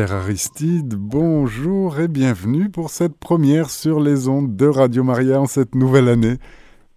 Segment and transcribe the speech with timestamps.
[0.00, 5.44] Père Aristide, bonjour et bienvenue pour cette première sur les ondes de Radio Maria en
[5.44, 6.36] cette nouvelle année.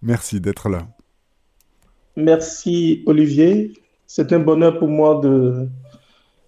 [0.00, 0.88] Merci d'être là.
[2.16, 3.74] Merci Olivier.
[4.06, 5.68] C'est un bonheur pour moi de,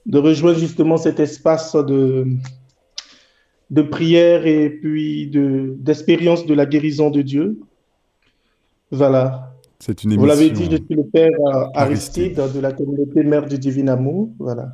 [0.06, 2.27] de rejoindre justement cet espace de,
[3.68, 7.61] de prière et puis d'expérience de, la guérison de Dieu.
[8.91, 9.52] Voilà.
[9.79, 10.23] C'est une émission.
[10.23, 11.32] Vous l'avez dit, je suis le Père
[11.75, 14.30] Aristide, de la communauté Mère du Divin Amour.
[14.38, 14.73] Voilà.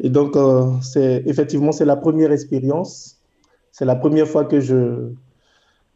[0.00, 0.72] Et donc, euh,
[1.26, 3.16] effectivement, c'est la première expérience.
[3.72, 5.10] C'est la première fois que je,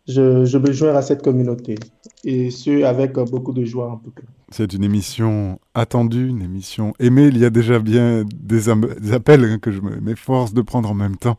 [0.08, 1.76] je, je, me joins à cette communauté.
[2.24, 4.26] Et ce, avec euh, beaucoup de joie, en tout cas.
[4.50, 7.28] C'est une émission attendue, une émission aimée.
[7.28, 8.68] Il y a déjà bien des,
[9.12, 11.36] appels hein, que je m'efforce de prendre en même temps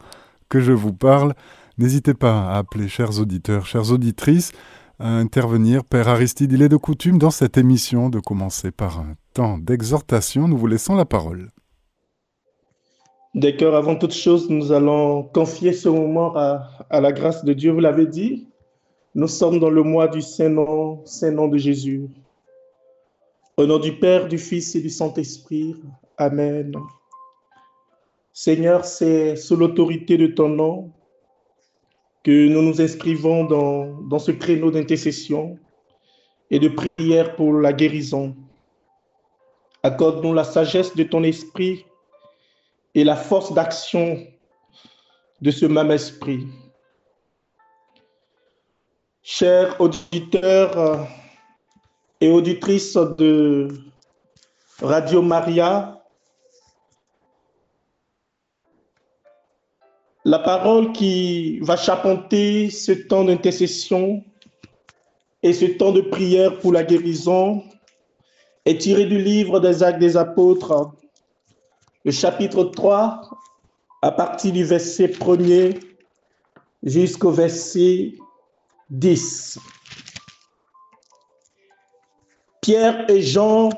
[0.50, 1.34] que je vous parle.
[1.78, 4.52] N'hésitez pas à appeler, chers auditeurs, chères auditrices,
[5.00, 5.84] à intervenir.
[5.84, 10.48] Père Aristide, il est de coutume dans cette émission de commencer par un temps d'exhortation.
[10.48, 11.50] Nous vous laissons la parole.
[13.34, 17.72] D'accord, avant toute chose, nous allons confier ce moment à, la grâce de Dieu.
[17.72, 18.50] Vous l'avez dit,
[19.16, 22.10] nous sommes dans le mois du Saint-Nom, Saint-Nom de Jésus.
[23.56, 25.78] Au nom du Père, du Fils et du Saint-Esprit.
[26.18, 26.76] Amen.
[28.34, 30.92] Seigneur, c'est sous l'autorité de ton nom
[32.24, 35.58] que nous nous inscrivons dans, dans ce créneau d'intercession
[36.50, 38.36] et de prière pour la guérison.
[39.84, 41.86] Accorde-nous la sagesse de ton esprit
[42.96, 44.26] et la force d'action
[45.42, 46.46] de ce même esprit.
[49.24, 50.98] Chers auditeurs euh,
[52.20, 53.68] et auditrices de
[54.82, 56.02] Radio Maria,
[60.26, 64.24] la parole qui va chapeauter ce temps d'intercession
[65.44, 67.64] et ce temps de prière pour la guérison
[68.66, 70.92] est tirée du livre des Actes des Apôtres,
[72.04, 73.30] le chapitre 3,
[74.02, 75.80] à partir du verset 1er
[76.84, 78.14] jusqu'au verset
[78.90, 79.60] 10.
[82.62, 83.70] Pierre et Jean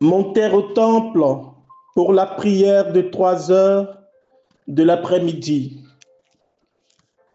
[0.00, 1.24] montèrent au temple
[1.94, 3.98] pour la prière de trois heures
[4.68, 5.82] de l'après-midi.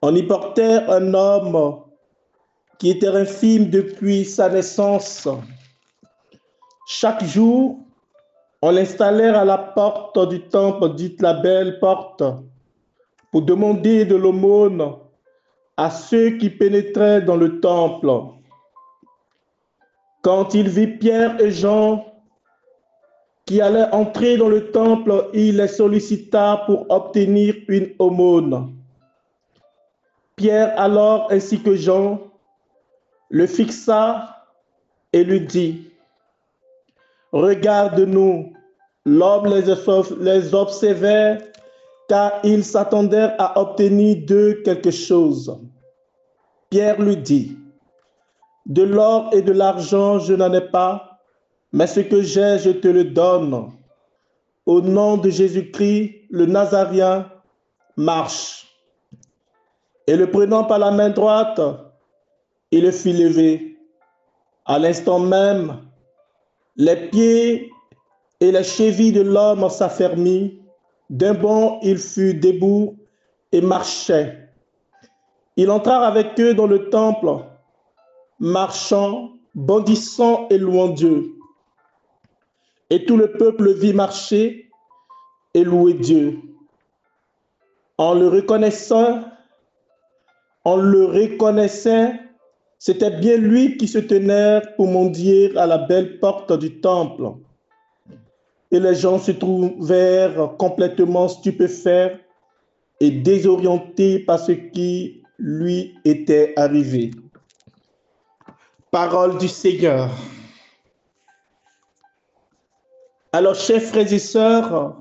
[0.01, 1.81] On y portait un homme
[2.77, 5.27] qui était infime depuis sa naissance.
[6.87, 7.79] Chaque jour,
[8.61, 12.23] on l'installèrent à la porte du temple, dite la belle porte,
[13.31, 14.93] pour demander de l'aumône
[15.77, 18.11] à ceux qui pénétraient dans le temple.
[20.21, 22.05] Quand il vit Pierre et Jean
[23.45, 28.75] qui allaient entrer dans le temple, il les sollicita pour obtenir une aumône.
[30.35, 32.19] Pierre alors, ainsi que Jean,
[33.29, 34.45] le fixa
[35.13, 35.90] et lui dit,
[37.31, 38.53] Regarde-nous.
[39.05, 41.37] L'homme les, observait
[42.07, 45.57] car ils s'attendèrent à obtenir d'eux quelque chose.
[46.69, 47.57] Pierre lui dit,
[48.67, 51.19] De l'or et de l'argent je n'en ai pas,
[51.73, 53.71] mais ce que j'ai, je te le donne.
[54.67, 57.31] Au nom de Jésus-Christ, le Nazarien,
[57.97, 58.67] marche.
[60.05, 61.59] Et le prenant par la main droite,
[62.71, 63.77] il le fit lever.
[64.65, 65.79] À l'instant même,
[66.81, 67.71] les pieds
[68.39, 70.51] et les chevilles de l'homme s'affermirent.
[71.11, 72.97] D'un bond, il fut debout
[73.51, 74.49] et marchait.
[75.57, 77.45] Il entra avec eux dans le temple,
[78.39, 81.35] marchant, bondissant et louant Dieu.
[82.89, 84.67] Et tout le peuple vit marcher
[85.53, 86.39] et louer Dieu.
[87.99, 89.21] En le reconnaissant,
[90.63, 92.13] en le reconnaissant
[92.83, 97.33] c'était bien lui qui se tenait pour mendier à la belle porte du temple.
[98.71, 102.19] Et les gens se trouvèrent complètement stupéfaits
[102.99, 107.11] et désorientés par ce qui lui était arrivé.
[108.89, 110.09] Parole du Seigneur.
[113.31, 114.95] Alors, chers frères et sœurs,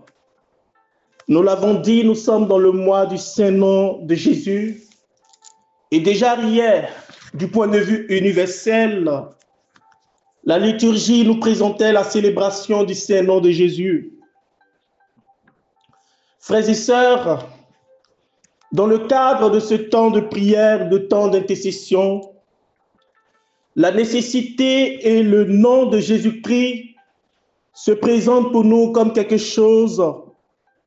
[1.29, 4.83] nous l'avons dit, nous sommes dans le mois du Saint-Nom de Jésus.
[5.91, 6.93] Et déjà hier,
[7.35, 9.11] du point de vue universel,
[10.45, 14.13] la liturgie nous présentait la célébration du Saint-Nom de Jésus.
[16.39, 17.49] Frères et sœurs,
[18.73, 22.33] dans le cadre de ce temps de prière, de temps d'intercession,
[23.77, 26.95] la nécessité et le nom de Jésus-Christ
[27.73, 30.03] se présentent pour nous comme quelque chose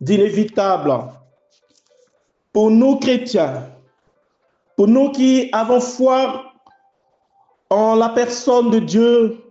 [0.02, 0.94] d'inévitable.
[2.52, 3.70] Pour nous chrétiens,
[4.88, 6.54] nous qui avons foi
[7.70, 9.44] en la personne de Dieu,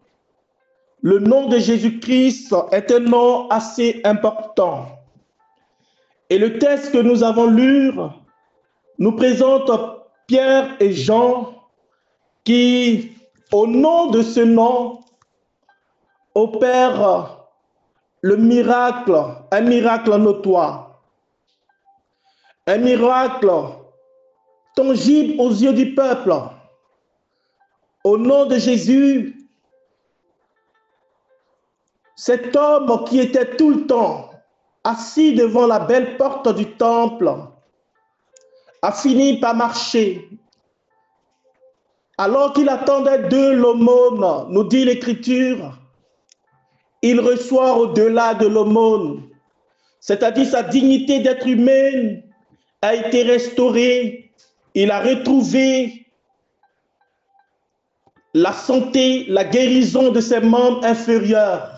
[1.03, 4.87] le nom de Jésus-Christ est un nom assez important.
[6.31, 7.93] Et le texte que nous avons lu
[8.99, 9.71] nous présente
[10.27, 11.55] Pierre et Jean
[12.45, 13.13] qui,
[13.53, 15.01] au nom de ce nom,
[16.35, 17.39] opèrent
[18.21, 19.17] le miracle,
[19.51, 21.01] un miracle notoire,
[22.67, 23.51] un miracle
[24.75, 26.33] tangible aux yeux du peuple.
[28.05, 29.37] Au nom de Jésus,
[32.17, 34.31] cet homme qui était tout le temps
[34.85, 37.33] assis devant la belle porte du temple
[38.83, 40.29] a fini par marcher.
[42.19, 45.79] Alors qu'il attendait de l'aumône, nous dit l'Écriture,
[47.01, 49.29] il reçoit au-delà de l'aumône,
[50.01, 52.21] c'est-à-dire sa dignité d'être humain
[52.83, 54.32] a été restaurée,
[54.75, 56.07] il a retrouvé
[58.35, 61.71] la santé, la guérison de ses membres inférieurs.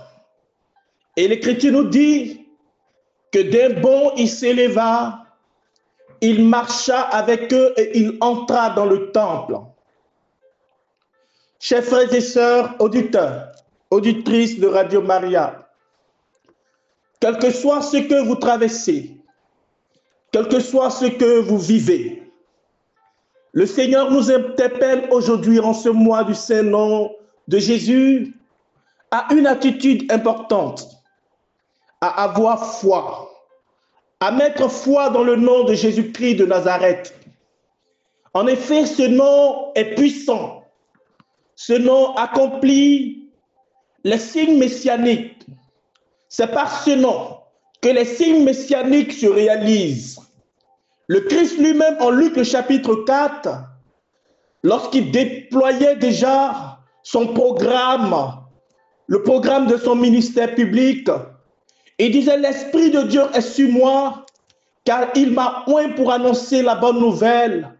[1.17, 2.47] Et l'Écriture nous dit
[3.33, 5.27] que d'un bond il s'éleva,
[6.21, 9.59] il marcha avec eux et il entra dans le temple.
[11.59, 13.53] Chers frères et sœurs, auditeurs,
[13.91, 15.69] auditrices de Radio Maria,
[17.21, 19.17] quel que soit ce que vous traversez,
[20.31, 22.24] quel que soit ce que vous vivez,
[23.55, 27.15] le Seigneur nous interpelle aujourd'hui en ce mois du Saint-Nom
[27.47, 28.35] de Jésus
[29.13, 30.89] à une attitude importante,
[32.01, 33.31] à avoir foi,
[34.19, 37.15] à mettre foi dans le nom de Jésus-Christ de Nazareth.
[38.33, 40.65] En effet, ce nom est puissant.
[41.55, 43.31] Ce nom accomplit
[44.03, 45.47] les signes messianiques.
[46.29, 47.39] C'est par ce nom
[47.81, 50.24] que les signes messianiques se réalisent.
[51.09, 53.49] Le Christ lui-même, en Luc le chapitre 4,
[54.63, 58.17] lorsqu'il déployait déjà son programme,
[59.07, 61.11] le programme de son ministère public,
[61.99, 64.25] il disait, l'Esprit de Dieu est sur moi,
[64.85, 67.71] car il m'a oint pour annoncer la bonne nouvelle,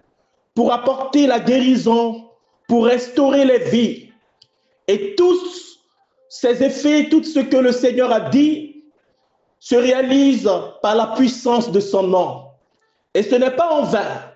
[0.55, 2.29] pour apporter la guérison,
[2.69, 4.11] pour restaurer les vies.
[4.87, 5.81] Et tous
[6.29, 8.85] ces effets, tout ce que le Seigneur a dit,
[9.61, 10.51] se réalise
[10.83, 12.44] par la puissance de son nom.
[13.15, 14.33] Et ce n'est pas en vain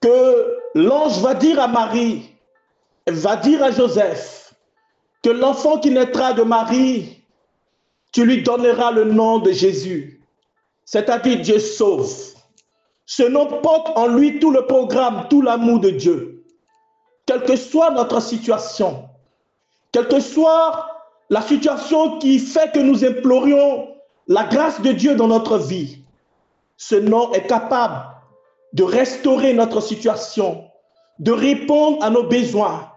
[0.00, 2.30] que l'ange va dire à Marie,
[3.06, 4.54] va dire à Joseph,
[5.22, 7.22] que l'enfant qui naîtra de Marie,
[8.12, 10.22] tu lui donneras le nom de Jésus,
[10.84, 12.12] c'est-à-dire Dieu sauve.
[13.06, 16.44] Ce nom porte en lui tout le programme, tout l'amour de Dieu.
[17.26, 19.08] Quelle que soit notre situation,
[19.92, 20.90] quelle que soit
[21.30, 23.88] la situation qui fait que nous implorions
[24.28, 26.03] la grâce de Dieu dans notre vie,
[26.76, 28.06] ce nom est capable
[28.72, 30.64] de restaurer notre situation,
[31.18, 32.90] de répondre à nos besoins,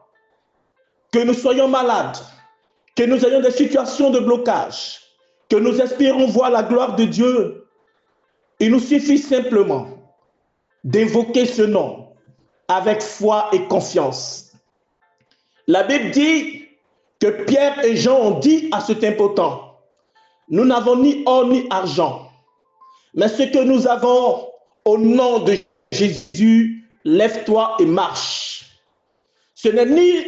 [1.11, 2.17] que nous soyons malades,
[2.95, 4.99] que nous ayons des situations de blocage,
[5.49, 7.67] que nous espérons voir la gloire de Dieu.
[8.59, 9.87] Il nous suffit simplement
[10.83, 12.07] d'évoquer ce nom
[12.67, 14.51] avec foi et confiance.
[15.67, 16.65] La Bible dit
[17.19, 19.79] que Pierre et Jean ont dit à cet impotent,
[20.49, 22.26] nous n'avons ni or ni argent,
[23.17, 24.47] mais ce que nous avons
[24.85, 25.57] au nom de
[25.91, 28.79] Jésus, lève-toi et marche.
[29.55, 30.23] Ce n'est ni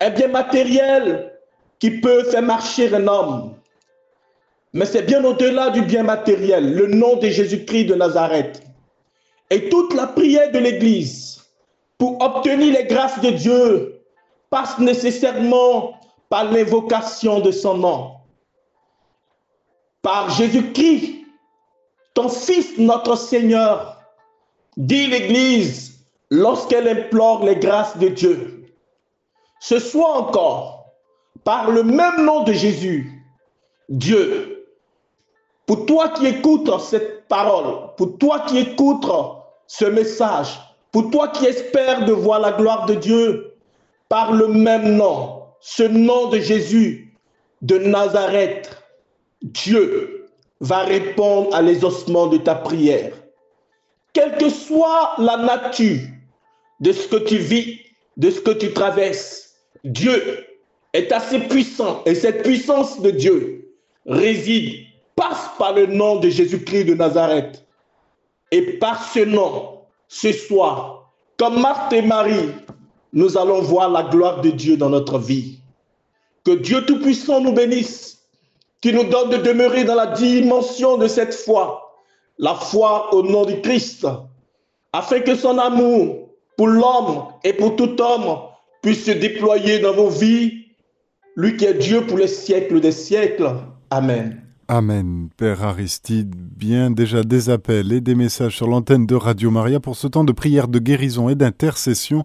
[0.00, 1.32] un bien matériel
[1.78, 3.54] qui peut faire marcher un homme,
[4.74, 8.62] mais c'est bien au-delà du bien matériel, le nom de Jésus-Christ de Nazareth.
[9.48, 11.42] Et toute la prière de l'Église
[11.96, 14.02] pour obtenir les grâces de Dieu
[14.50, 15.98] passe nécessairement
[16.28, 18.10] par l'invocation de son nom.
[20.02, 21.23] Par Jésus-Christ,
[22.14, 24.00] ton Fils, notre Seigneur,
[24.76, 25.98] dit l'Église
[26.30, 28.66] lorsqu'elle implore les grâces de Dieu.
[29.60, 30.92] Ce soit encore,
[31.42, 33.24] par le même nom de Jésus,
[33.88, 34.66] Dieu,
[35.66, 39.06] pour toi qui écoutes cette parole, pour toi qui écoutes
[39.66, 40.58] ce message,
[40.92, 43.54] pour toi qui espères de voir la gloire de Dieu,
[44.08, 47.16] par le même nom, ce nom de Jésus
[47.62, 48.82] de Nazareth,
[49.42, 50.13] Dieu
[50.64, 53.12] va répondre à l'exaucement de ta prière.
[54.14, 56.00] Quelle que soit la nature
[56.80, 57.80] de ce que tu vis,
[58.16, 60.46] de ce que tu traverses, Dieu
[60.94, 63.74] est assez puissant et cette puissance de Dieu
[64.06, 67.66] réside, passe par le nom de Jésus-Christ de Nazareth.
[68.50, 72.50] Et par ce nom, ce soir, comme Marthe et Marie,
[73.12, 75.58] nous allons voir la gloire de Dieu dans notre vie.
[76.44, 78.13] Que Dieu Tout-Puissant nous bénisse
[78.84, 81.94] qui nous donne de demeurer dans la dimension de cette foi,
[82.36, 84.06] la foi au nom du Christ,
[84.92, 88.40] afin que son amour pour l'homme et pour tout homme
[88.82, 90.66] puisse se déployer dans vos vies,
[91.34, 93.52] lui qui est Dieu pour les siècles des siècles.
[93.88, 94.42] Amen.
[94.68, 95.30] Amen.
[95.34, 99.96] Père Aristide, bien déjà des appels et des messages sur l'antenne de Radio Maria pour
[99.96, 102.22] ce temps de prière de guérison et d'intercession.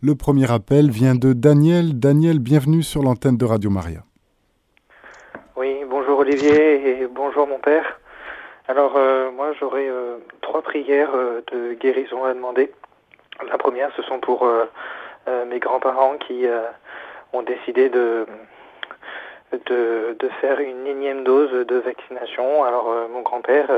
[0.00, 2.00] Le premier appel vient de Daniel.
[2.00, 4.04] Daniel, bienvenue sur l'antenne de Radio Maria.
[5.58, 5.84] Oui,
[6.18, 8.00] bonjour Olivier et bonjour mon père.
[8.66, 12.72] Alors euh, moi j'aurais euh, trois prières euh, de guérison à demander.
[13.48, 14.44] La première, ce sont pour
[15.46, 16.44] mes grands-parents qui
[17.32, 18.26] ont décidé de
[20.40, 22.64] faire une énième dose de vaccination.
[22.64, 23.70] Alors mon grand-père,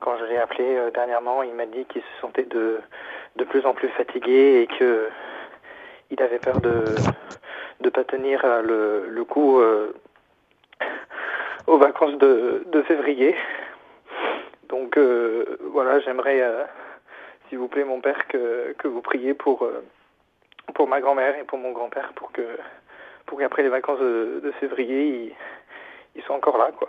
[0.00, 2.80] quand je l'ai appelé dernièrement, il m'a dit qu'il se sentait de,
[3.48, 5.08] plus en plus fatigué et que
[6.10, 6.82] il avait peur de
[7.82, 9.62] ne pas tenir le coup
[11.66, 13.34] aux vacances de, de février.
[14.68, 16.42] Donc voilà, j'aimerais,
[17.48, 19.68] s'il vous plaît, mon père, que, que vous priez pour,
[20.74, 22.42] pour ma grand-mère et pour mon grand-père pour que
[23.26, 25.34] pour qu'après les vacances de, février,
[26.14, 26.88] ils, sont encore là, quoi.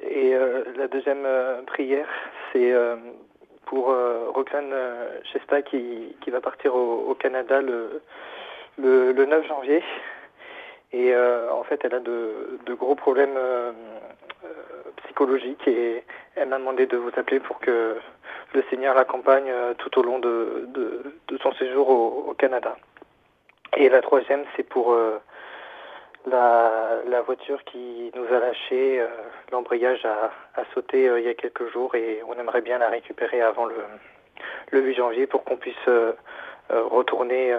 [0.00, 2.08] Et euh, la deuxième euh, prière,
[2.52, 2.96] c'est euh,
[3.64, 3.86] pour
[4.34, 4.74] Roxane
[5.32, 8.02] Chesta qui, qui, va partir au, Canada le,
[8.76, 9.82] le, 9 janvier.
[10.94, 13.36] Et en fait, elle a de, gros problèmes
[15.02, 16.04] psychologiques et
[16.36, 17.96] elle m'a demandé de vous appeler pour que
[18.54, 20.68] le Seigneur l'accompagne euh, tout au long de,
[21.42, 22.76] son séjour au, Canada.
[23.76, 25.20] Et la troisième, c'est pour euh,
[26.26, 29.00] la, voiture qui nous a lâché.
[29.00, 29.06] Euh,
[29.50, 33.40] l'embrayage a, a, sauté il y a quelques jours et on aimerait bien la récupérer
[33.40, 33.76] avant le,
[34.70, 35.88] le 8 janvier pour qu'on puisse
[36.70, 37.54] retourner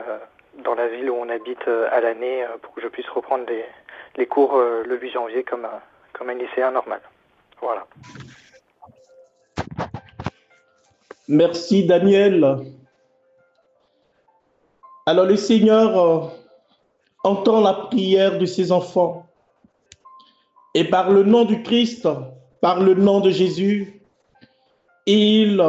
[0.63, 3.65] dans la ville où on habite à l'année pour que je puisse reprendre les,
[4.15, 5.67] les cours le 8 janvier comme,
[6.13, 7.01] comme un lycéen normal.
[7.61, 7.85] Voilà.
[11.27, 12.57] Merci Daniel.
[15.07, 16.27] Alors le Seigneur euh,
[17.23, 19.25] entend la prière de ses enfants.
[20.73, 22.07] Et par le nom du Christ,
[22.61, 24.01] par le nom de Jésus,
[25.05, 25.61] il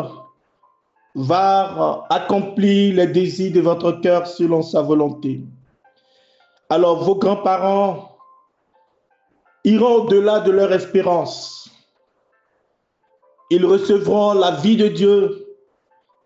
[1.16, 5.40] va accomplir les désirs de votre cœur selon sa volonté.
[6.68, 8.16] Alors vos grands-parents
[9.64, 11.70] iront au-delà de leur espérance.
[13.50, 15.46] Ils recevront la vie de Dieu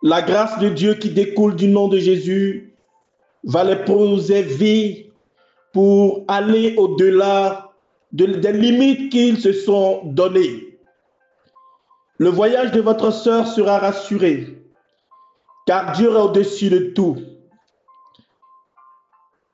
[0.02, 2.74] la grâce de Dieu qui découle du nom de Jésus
[3.44, 5.12] va les préserver
[5.72, 7.70] pour aller au-delà
[8.12, 10.78] des limites qu'ils se sont données.
[12.18, 14.59] Le voyage de votre sœur sera rassuré,
[15.70, 17.16] car Dieu est au-dessus de tout.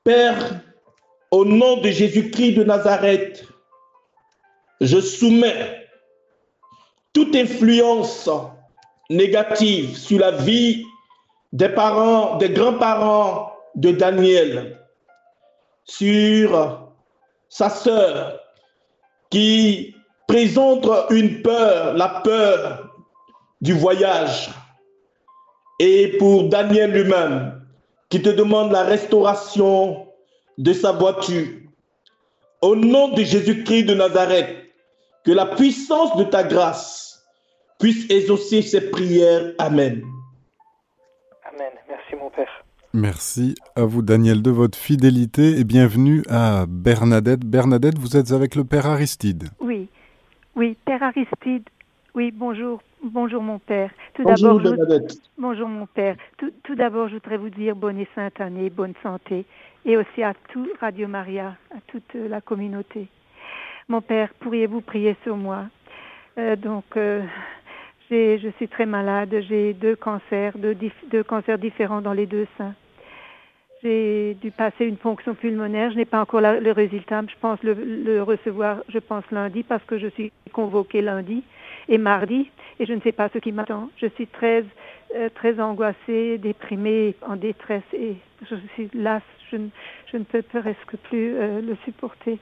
[0.03, 0.61] Père,
[1.29, 3.45] au nom de Jésus-Christ de Nazareth,
[4.81, 5.87] je soumets
[7.13, 8.27] toute influence
[9.11, 10.87] négative sur la vie
[11.53, 14.83] des parents, des grands-parents de Daniel,
[15.85, 16.89] sur
[17.47, 18.39] sa sœur
[19.29, 19.93] qui
[20.27, 22.89] présente une peur, la peur
[23.61, 24.49] du voyage,
[25.79, 27.61] et pour Daniel lui-même,
[28.09, 30.07] qui te demande la restauration
[30.57, 31.47] de sa voiture.
[32.61, 34.55] Au nom de Jésus-Christ de Nazareth,
[35.23, 37.07] que la puissance de ta grâce
[37.79, 39.53] puisse exaucer ses prières.
[39.59, 40.01] Amen.
[41.53, 41.71] Amen.
[41.87, 42.63] Merci mon Père.
[42.93, 47.45] Merci à vous Daniel de votre fidélité et bienvenue à Bernadette.
[47.45, 49.49] Bernadette, vous êtes avec le Père Aristide.
[49.59, 49.89] Oui,
[50.55, 51.63] oui, Père Aristide.
[52.17, 53.91] Oui, bonjour, bonjour mon Père.
[54.15, 55.21] Tout bonjour Bernadette.
[55.37, 56.15] Bonjour mon Père.
[56.39, 59.45] Tout, tout d'abord, je voudrais vous dire bonne et sainte année, bonne santé,
[59.85, 63.07] et aussi à tout Radio Maria, à toute la communauté.
[63.87, 65.65] Mon Père, pourriez-vous prier sur moi?
[66.39, 67.21] Euh, Donc, euh,
[68.09, 70.75] je suis très malade, j'ai deux cancers, deux,
[71.11, 72.73] deux, cancers différents dans les deux seins.
[73.83, 78.23] J'ai dû passer une fonction pulmonaire, je n'ai pas encore le résultat, je pense le,
[78.23, 81.43] recevoir, je pense lundi, parce que je suis convoquée lundi
[81.89, 83.89] et mardi, et je ne sais pas ce qui m'attend.
[83.97, 84.65] Je suis très,
[85.15, 88.15] euh, très angoissée, déprimée, en détresse, et
[88.49, 89.57] je suis lasse, je,
[90.17, 92.39] ne peux presque plus euh, le supporter.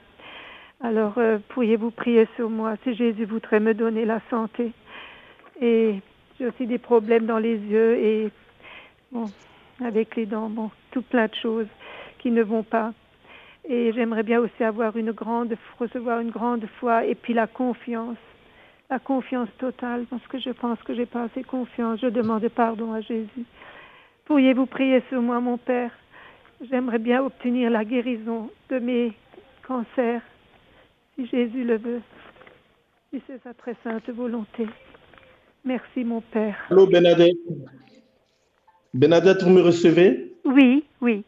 [0.81, 4.71] Alors, euh, pourriez-vous prier sur moi si Jésus voudrait me donner la santé?
[5.61, 5.95] Et
[6.37, 8.29] j'ai aussi des problèmes dans les yeux et
[9.11, 9.25] bon,
[9.83, 11.67] avec les dents, bon, tout plein de choses
[12.19, 12.91] qui ne vont pas.
[13.67, 18.17] Et j'aimerais bien aussi avoir une grande, recevoir une grande foi et puis la confiance,
[18.89, 21.99] la confiance totale, parce que je pense que j'ai pas assez confiance.
[22.01, 23.45] Je demande pardon à Jésus.
[24.25, 25.91] Pourriez-vous prier sur moi, mon Père?
[26.69, 29.13] J'aimerais bien obtenir la guérison de mes
[29.67, 30.21] cancers,
[31.15, 32.01] si Jésus le veut,
[33.11, 34.67] si c'est sa très sainte volonté.
[35.63, 36.55] Merci, mon Père.
[36.69, 37.35] Allô, Bernadette.
[38.93, 40.33] Bernadette, vous me recevez?
[40.45, 41.23] Oui, oui.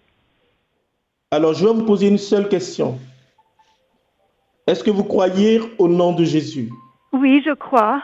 [1.31, 2.97] Alors, je vais vous poser une seule question.
[4.65, 6.69] Est-ce que vous croyez au nom de Jésus?
[7.13, 8.03] Oui, je crois.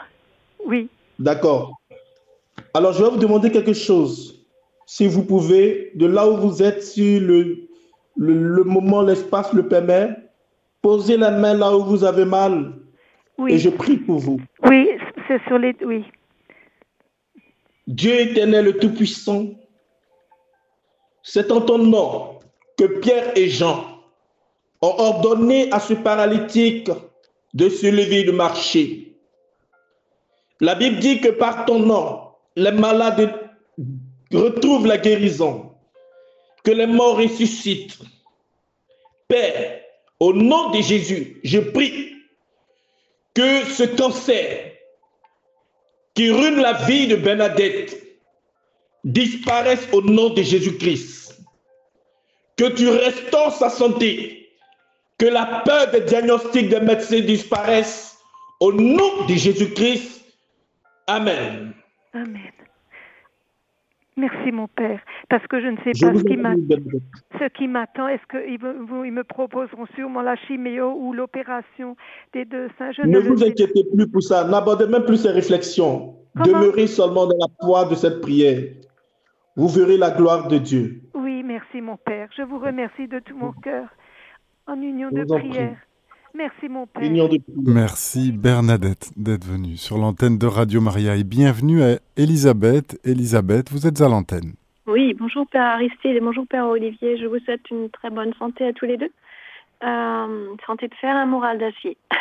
[0.64, 0.88] Oui.
[1.18, 1.72] D'accord.
[2.72, 4.44] Alors, je vais vous demander quelque chose.
[4.86, 7.68] Si vous pouvez, de là où vous êtes, si le,
[8.16, 10.10] le, moment, l'espace le permet,
[10.82, 12.72] posez la main là où vous avez mal.
[13.38, 13.54] Oui.
[13.54, 14.40] Et je prie pour vous.
[14.62, 14.88] Oui,
[15.26, 15.74] c'est sur les.
[15.84, 16.04] Oui.
[17.86, 19.46] Dieu éternel, le Tout-Puissant,
[21.22, 22.38] c'est en ton nom
[22.78, 23.84] que Pierre et Jean
[24.80, 26.90] ont ordonné à ce paralytique
[27.54, 29.16] de se lever et de marcher.
[30.60, 32.20] La Bible dit que par ton nom,
[32.56, 33.32] les malades
[34.32, 35.72] retrouvent la guérison,
[36.64, 37.98] que les morts ressuscitent.
[39.28, 39.80] Père,
[40.20, 42.12] au nom de Jésus, je prie
[43.34, 44.72] que ce cancer
[46.14, 48.00] qui ruine la vie de Bernadette
[49.02, 51.40] disparaisse au nom de Jésus-Christ.
[52.56, 54.43] Que tu restaures sa santé,
[55.18, 58.18] que la peur des diagnostics des médecins disparaisse
[58.60, 60.24] au nom de Jésus-Christ.
[61.06, 61.72] Amen.
[62.12, 62.50] Amen.
[64.16, 68.06] Merci mon Père, parce que je ne sais pas ce qui m'attend.
[68.06, 71.96] Est-ce qu'ils me proposeront sûrement la chiméo ou l'opération
[72.32, 76.14] des deux seins Ne, vous inquiétez plus pour ça, n'abordez même plus ces réflexions.
[76.36, 78.62] Demeurez seulement dans la foi de cette prière.
[79.56, 81.00] Vous verrez la gloire de Dieu.
[81.14, 82.28] Oui, merci mon Père.
[82.36, 83.88] Je vous remercie de tout mon cœur
[84.66, 85.76] en union de prière.
[86.34, 87.02] Merci mon Père.
[87.64, 92.98] Merci Bernadette d'être venue sur l'antenne de Radio Maria et bienvenue à Elisabeth.
[93.04, 94.54] Elisabeth, vous êtes à l'antenne.
[94.86, 97.16] Oui, bonjour Père Aristide et bonjour Père Olivier.
[97.18, 99.12] Je vous souhaite une très bonne santé à tous les deux.
[99.84, 101.96] Euh, santé de fer, un moral d'acier.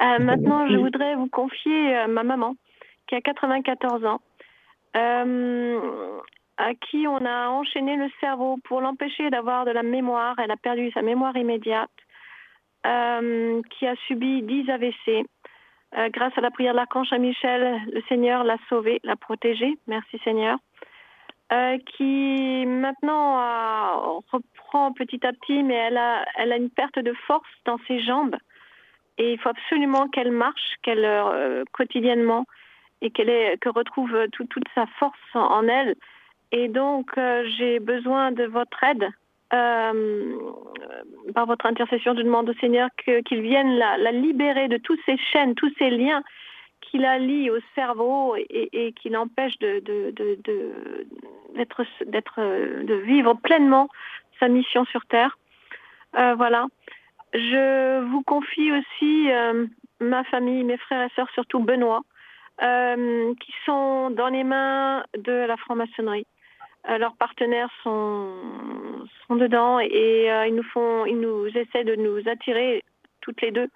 [0.00, 2.54] Euh, maintenant, je voudrais vous confier euh, ma maman
[3.08, 4.20] qui a 94 ans,
[6.58, 10.36] à qui on a enchaîné le cerveau pour l'empêcher d'avoir de la mémoire.
[10.38, 11.90] Elle a perdu sa mémoire immédiate.
[12.86, 15.26] Euh, qui a subi 10 AVC.
[15.96, 19.76] Euh, grâce à la prière de l'archange Michel, le Seigneur l'a sauvée, l'a protégée.
[19.86, 20.58] Merci Seigneur.
[21.50, 27.12] Euh, qui maintenant reprend petit à petit, mais elle a, elle a une perte de
[27.26, 28.36] force dans ses jambes.
[29.16, 32.44] Et il faut absolument qu'elle marche, qu'elle quotidiennement,
[33.00, 35.96] et qu'elle que retrouve toute sa force en elle.
[36.52, 37.10] Et donc,
[37.58, 39.08] j'ai besoin de votre aide
[39.54, 40.36] euh,
[41.34, 45.54] par votre intercession, je demande au Seigneur qu'il vienne la, libérer de toutes ces chaînes,
[45.54, 46.22] tous ces liens
[46.80, 50.14] qui la lient au cerveau et, qui l'empêchent de, de,
[53.04, 53.88] vivre pleinement
[54.38, 55.38] sa mission sur Terre.
[56.16, 56.66] Euh, voilà.
[57.34, 59.66] Je vous confie aussi euh,
[60.00, 62.02] ma famille, mes frères et sœurs, surtout Benoît,
[62.58, 66.26] qui sont dans les mains de la franc-maçonnerie.
[66.88, 68.32] Euh, leurs partenaires sont,
[69.26, 72.84] sont dedans et euh, ils nous font, ils nous essaient de nous attirer
[73.20, 73.68] toutes les deux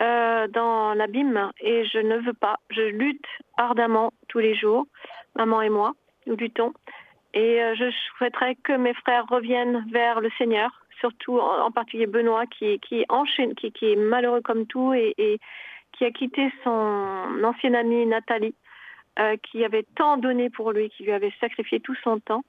[0.00, 2.58] euh, dans l'abîme et je ne veux pas.
[2.70, 4.86] Je lutte ardemment tous les jours,
[5.36, 5.94] maman et moi,
[6.26, 6.72] nous luttons.
[7.34, 12.80] Et je souhaiterais que mes frères reviennent vers le Seigneur, surtout en, particulier Benoît qui,
[12.80, 15.38] qui enchaîne, qui, qui est malheureux comme tout et, et
[15.92, 18.54] qui a quitté son ancienne amie Nathalie
[19.18, 22.44] euh, qui avait tant donné pour lui, qui lui avait sacrifié tout son temps,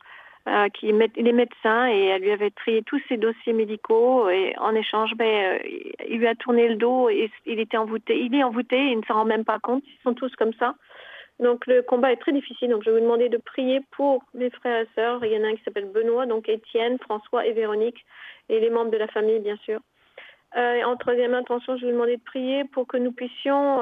[0.48, 0.94] euh, qui est
[1.34, 5.60] médecin et elle lui avait trié tous ses dossiers médicaux et en échange, ben, euh,
[6.08, 8.20] il lui a tourné le dos et il était envoûté.
[8.20, 9.84] Il est envoûté, il ne s'en rend même pas compte.
[9.88, 10.76] Ils sont tous comme ça.
[11.40, 12.70] Donc le combat est très difficile.
[12.70, 15.26] Donc je vais vous demander de prier pour mes frères et sœurs.
[15.26, 18.06] Il y en a un qui s'appelle Benoît, donc Étienne, François et Véronique,
[18.48, 19.80] et les membres de la famille, bien sûr.
[20.56, 23.82] en troisième intention, je vais vous demander de prier pour que nous puissions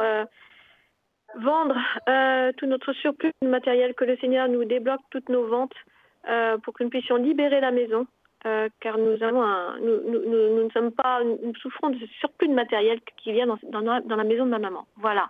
[1.36, 1.78] vendre
[2.10, 5.76] euh, tout notre surplus matériel, que le Seigneur nous débloque toutes nos ventes
[6.30, 8.08] euh, pour que nous puissions libérer la maison,
[8.46, 9.44] euh, car nous, avons
[9.82, 14.02] nous, ne sommes pas, nous souffrons de ce surplus de matériel qui vient dans, dans,
[14.02, 14.86] dans la maison de ma maman.
[14.98, 15.30] Voilà.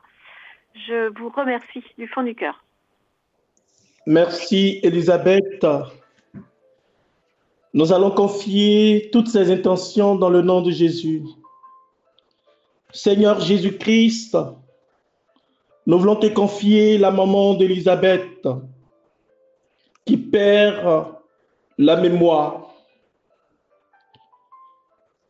[0.88, 2.63] Je vous remercie du fond du cœur.
[4.05, 5.65] Merci Elisabeth.
[7.73, 11.23] Nous allons confier toutes ces intentions dans le nom de Jésus.
[12.91, 14.38] Seigneur Jésus-Christ,
[15.88, 18.45] nous voulons te confier la maman d'Elisabeth
[20.06, 21.08] qui perd
[21.78, 22.73] la mémoire.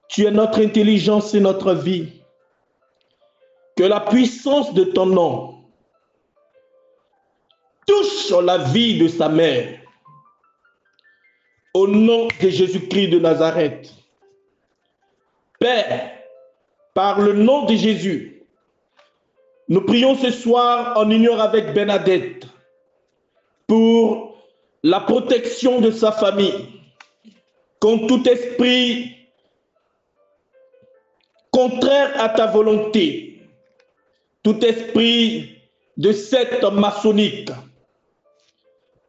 [0.09, 2.23] Tu es notre intelligence et notre vie.
[3.75, 5.63] Que la puissance de ton nom
[7.85, 9.79] touche la vie de sa mère.
[11.75, 13.93] Au nom de Jésus-Christ de Nazareth.
[15.59, 16.13] Père,
[16.95, 18.36] par le nom de Jésus,
[19.69, 22.45] nous prions ce soir en union avec Bernadette
[23.67, 24.37] pour
[24.83, 26.67] la protection de sa famille
[27.79, 29.15] contre tout esprit
[31.51, 33.41] contraire à ta volonté,
[34.43, 35.57] tout esprit
[35.97, 37.49] de secte maçonnique.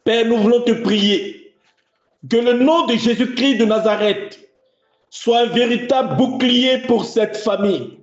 [0.04, 1.54] Père, nous voulons te prier
[2.28, 4.40] que le nom de Jésus-Christ de Nazareth
[5.10, 7.98] soit un véritable bouclier pour cette famille.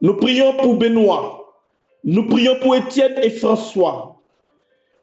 [0.00, 1.41] Nous prions pour Benoît,
[2.04, 4.20] nous prions pour Étienne et François.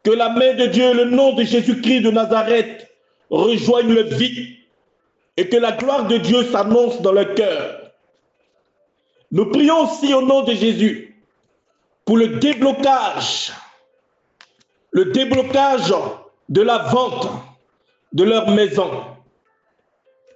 [0.04, 2.90] Que la main de Dieu, le nom de Jésus-Christ de Nazareth
[3.30, 4.58] rejoigne le vie
[5.38, 7.92] et que la gloire de Dieu s'annonce dans le cœur.
[9.32, 11.24] Nous prions aussi au nom de Jésus
[12.06, 13.52] pour le déblocage,
[14.92, 15.94] le déblocage
[16.48, 17.30] de la vente
[18.14, 19.04] de leur maison.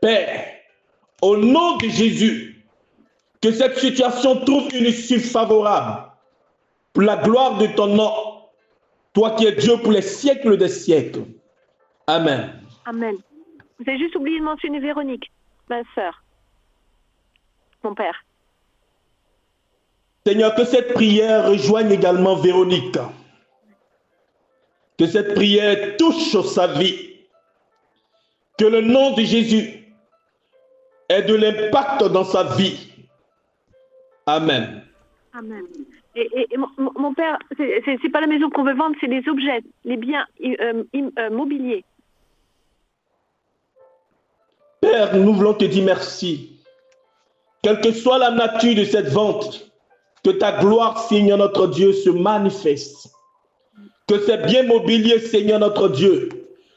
[0.02, 0.46] Père,
[1.22, 2.64] au nom de Jésus,
[3.42, 6.13] que cette situation trouve une issue favorable
[6.94, 8.12] pour la gloire de ton nom,
[9.14, 11.26] toi qui es Dieu pour les siècles des siècles.
[12.08, 12.62] Amen.
[12.86, 13.18] Amen.
[13.80, 15.32] Vous avez juste oublié de mentionner Véronique,
[15.70, 16.24] ma sœur,
[17.84, 18.24] mon père.
[20.26, 22.98] Seigneur, que cette prière rejoigne également Véronique.
[24.98, 27.10] Que cette prière touche sa vie.
[28.58, 29.84] Que le nom de Jésus
[31.10, 32.90] ait de l'impact dans sa vie.
[34.26, 34.86] Amen.
[35.34, 35.66] Amen.
[36.16, 39.28] Et, et, et mon, mon, père, c'est pas la maison qu'on veut vendre, c'est les
[39.28, 41.84] objets, les biens euh, euh, mobiliers.
[44.82, 46.60] Père, nous voulons te dire merci.
[47.64, 49.72] Quelle que soit la nature de cette vente,
[50.24, 53.10] que ta gloire, Seigneur notre Dieu, se manifeste.
[54.08, 56.30] Que ces biens mobiliers, Seigneur notre Dieu,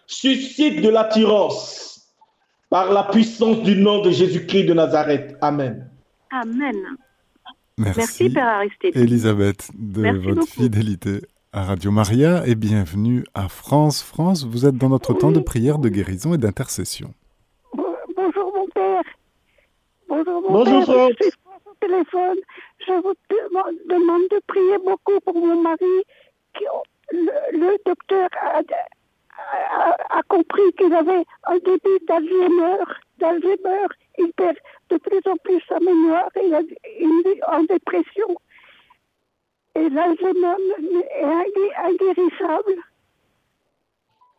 [0.06, 2.12] suscitent de l'attirance
[2.70, 5.36] par la puissance du nom de Jésus-Christ de Nazareth.
[5.40, 5.90] Amen.
[6.30, 6.96] Amen.
[7.78, 8.96] Merci, Merci Père Aristide.
[8.96, 10.46] Elisabeth, de Merci votre beaucoup.
[10.50, 11.20] fidélité
[11.52, 14.02] à Radio Maria et bienvenue à France.
[14.02, 17.12] France, vous êtes dans notre temps de prière, de guérison et d'intercession.
[17.74, 17.84] Bon-
[18.16, 19.02] Bonjour mon père.
[20.08, 21.08] Bonjour mon Bonjour, père.
[21.20, 21.32] Je suis
[21.66, 22.38] au téléphone.
[22.86, 26.02] Je vous demande, demande de prier beaucoup pour mon mari.
[26.56, 26.64] Qui,
[27.12, 32.84] le, le docteur a, a- a compris qu'il avait un début d'Alzheimer.
[33.18, 33.86] d'Alzheimer.
[34.18, 34.56] Il perd
[34.90, 36.28] de plus en plus sa mémoire.
[36.36, 38.28] Il, a, il est en dépression.
[39.74, 42.74] Et l'Alzheimer est ingui- inguérissable.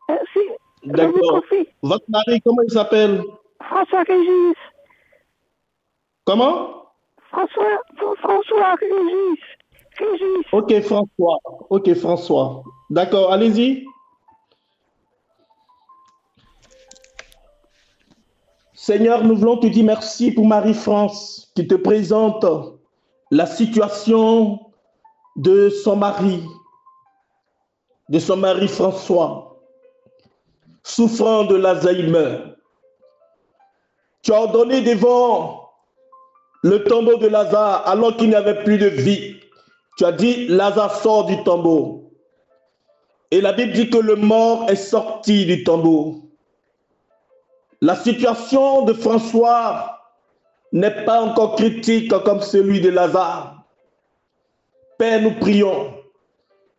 [0.09, 0.39] Merci.
[0.83, 1.41] D'accord.
[1.83, 3.23] Votre mari, comment il s'appelle?
[3.61, 4.55] François Régis.
[6.25, 6.85] Comment?
[7.29, 7.81] François,
[8.19, 9.39] François Régis.
[9.99, 10.45] Régis.
[10.51, 11.37] Ok, François.
[11.69, 12.63] Ok, François.
[12.89, 13.85] D'accord, allez-y.
[18.79, 22.45] Seigneur, nous voulons te dire merci pour Marie-France qui te présente
[23.31, 24.59] la situation
[25.35, 26.43] de son mari,
[28.09, 29.59] de son mari François,
[30.83, 32.37] souffrant de l'Alzheimer.
[34.21, 35.71] Tu as ordonné devant
[36.61, 39.37] le tombeau de Lazare alors qu'il n'y avait plus de vie.
[39.97, 42.11] Tu as dit, Lazare sort du tombeau.
[43.31, 46.26] Et la Bible dit que le mort est sorti du tombeau.
[47.81, 49.99] La situation de François
[50.71, 53.63] n'est pas encore critique comme celui de Lazare.
[54.97, 55.93] Père, nous prions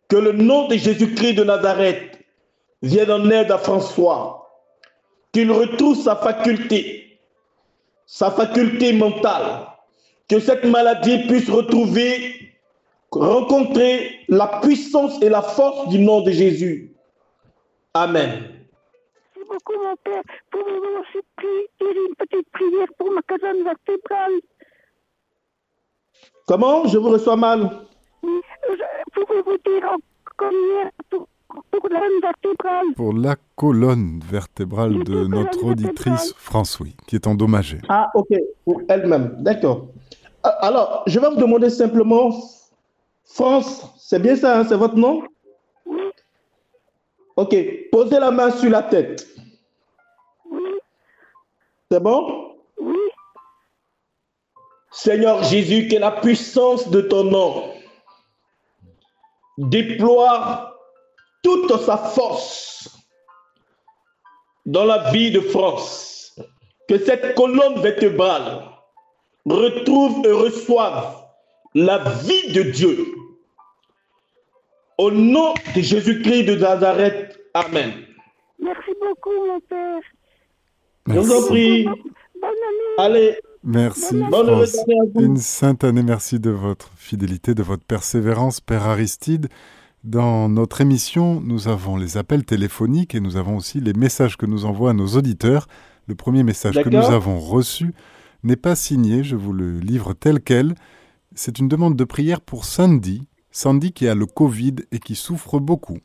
[0.09, 2.19] que le nom de Jésus-Christ de Nazareth
[2.81, 4.49] vienne en aide à François,
[5.31, 7.19] qu'il retrouve sa faculté,
[8.05, 9.67] sa faculté mentale,
[10.27, 12.49] que cette maladie puisse retrouver
[13.11, 16.93] rencontrer la puissance et la force du nom de Jésus.
[17.93, 18.58] Amen.
[19.49, 20.21] Beaucoup, mon père.
[20.51, 24.39] Prier, dire une petite prière pour ma colonne vertébrale
[26.47, 27.69] Comment Je vous reçois mal.
[28.23, 28.83] Oui, je-
[29.13, 29.89] Pouvez-vous dire
[31.09, 31.27] pour,
[31.71, 32.85] pour la colonne vertébrale?
[32.95, 36.35] Pour la colonne vertébrale de notre auditrice
[36.79, 37.79] oui, qui est endommagée.
[37.89, 38.27] Ah, ok,
[38.65, 39.35] pour elle-même.
[39.39, 39.87] D'accord.
[40.43, 42.29] Ah, Alors, je vais vous demander simplement,
[43.25, 45.23] France, c'est bien ça, hein, c'est votre nom?
[45.85, 46.01] Oui,
[47.35, 47.55] Ok,
[47.91, 49.25] posez la main sur la tête.
[51.91, 52.55] C'est bon?
[52.77, 52.97] Oui.
[54.91, 57.73] Seigneur Jésus, que la puissance de ton nom
[59.57, 60.77] déploie
[61.43, 62.95] toute sa force
[64.65, 66.39] dans la vie de France.
[66.87, 68.63] Que cette colonne vertébrale
[69.45, 71.23] retrouve et reçoive
[71.73, 73.05] la vie de Dieu.
[74.97, 78.05] Au nom de Jésus-Christ de Nazareth, Amen.
[78.59, 80.01] Merci beaucoup, mon père.
[81.07, 81.85] Je vous en prie.
[81.85, 81.93] Bonne
[82.43, 82.97] année.
[82.97, 84.75] Allez, Merci, bonne France.
[84.75, 85.25] année à vous.
[85.25, 89.49] Une sainte année, merci de votre fidélité, de votre persévérance, Père Aristide.
[90.05, 94.45] Dans notre émission, nous avons les appels téléphoniques et nous avons aussi les messages que
[94.45, 95.67] nous envoient nos auditeurs.
[96.07, 97.93] Le premier message que nous avons reçu
[98.43, 100.73] n'est pas signé, je vous le livre tel quel.
[101.35, 105.59] C'est une demande de prière pour Sandy, Sandy qui a le Covid et qui souffre
[105.59, 105.97] beaucoup.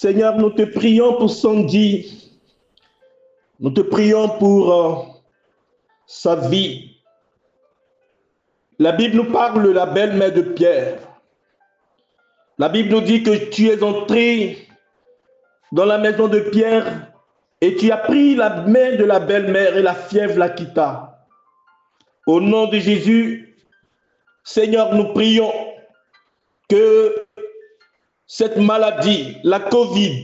[0.00, 2.40] Seigneur, nous te prions pour Sandy.
[3.58, 4.94] Nous te prions pour euh,
[6.06, 7.02] sa vie.
[8.78, 11.00] La Bible nous parle de la belle-mère de Pierre.
[12.56, 14.68] La Bible nous dit que tu es entré
[15.70, 17.12] dans la maison de Pierre
[17.60, 21.26] et tu as pris la main de la belle-mère et la fièvre la quitta.
[22.26, 23.54] Au nom de Jésus,
[24.44, 25.52] Seigneur, nous prions
[26.70, 27.26] que
[28.32, 30.22] cette maladie, la Covid,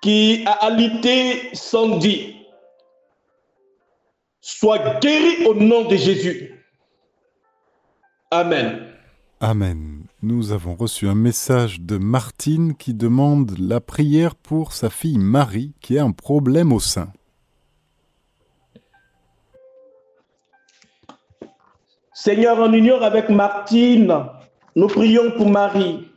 [0.00, 2.36] qui a alité Sandy,
[4.40, 6.64] soit guérie au nom de Jésus.
[8.30, 8.94] Amen.
[9.40, 10.04] Amen.
[10.22, 15.72] Nous avons reçu un message de Martine qui demande la prière pour sa fille Marie
[15.80, 17.12] qui a un problème au sein.
[22.14, 24.37] Seigneur, en union avec Martine,
[24.78, 26.08] nous prions pour Marie.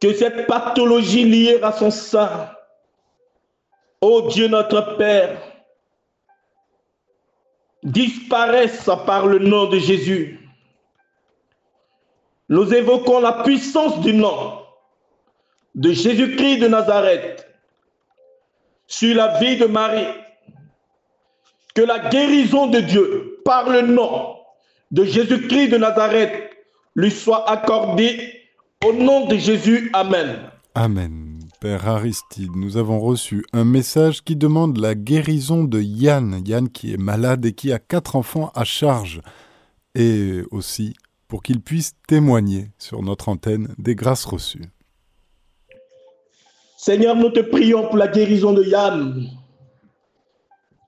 [0.00, 2.48] Que cette pathologie liée à son sein,
[4.00, 5.42] ô Dieu notre Père,
[7.82, 10.38] disparaisse par le nom de Jésus.
[12.48, 14.62] Nous évoquons la puissance du nom
[15.74, 17.48] de Jésus-Christ de Nazareth
[18.86, 20.14] sur la vie de Marie.
[21.74, 24.39] Que la guérison de Dieu par le nom
[24.90, 26.50] de Jésus-Christ de Nazareth
[26.96, 28.40] lui soit accordée
[28.84, 29.90] au nom de Jésus.
[29.92, 30.38] Amen.
[30.74, 31.38] Amen.
[31.60, 36.42] Père Aristide, nous avons reçu un message qui demande la guérison de Yann.
[36.46, 39.20] Yann qui est malade et qui a quatre enfants à charge.
[39.94, 40.94] Et aussi
[41.28, 44.64] pour qu'il puisse témoigner sur notre antenne des grâces reçues.
[46.76, 49.28] Seigneur, nous te prions pour la guérison de Yann.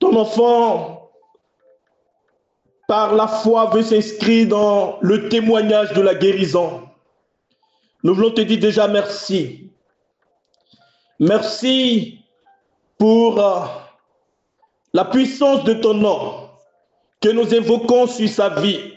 [0.01, 1.02] Ton enfant,
[2.93, 6.83] par la foi, veut s'inscrire dans le témoignage de la guérison.
[8.03, 9.71] Nous voulons te dire déjà merci.
[11.19, 12.19] Merci
[12.99, 13.61] pour euh,
[14.93, 16.51] la puissance de ton nom
[17.23, 18.93] que nous évoquons sur sa vie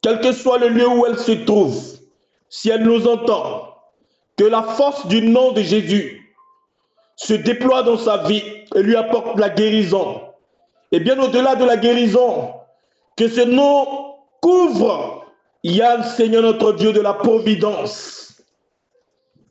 [0.00, 1.78] quel que soit le lieu où elle se trouve,
[2.48, 3.74] si elle nous entend,
[4.38, 6.34] que la force du nom de Jésus
[7.16, 8.42] se déploie dans sa vie
[8.74, 10.22] et lui apporte la guérison.
[10.92, 12.61] Et bien au-delà de la guérison,
[13.16, 15.26] que ce nom couvre
[15.64, 18.42] Yann, Seigneur notre Dieu, de la providence,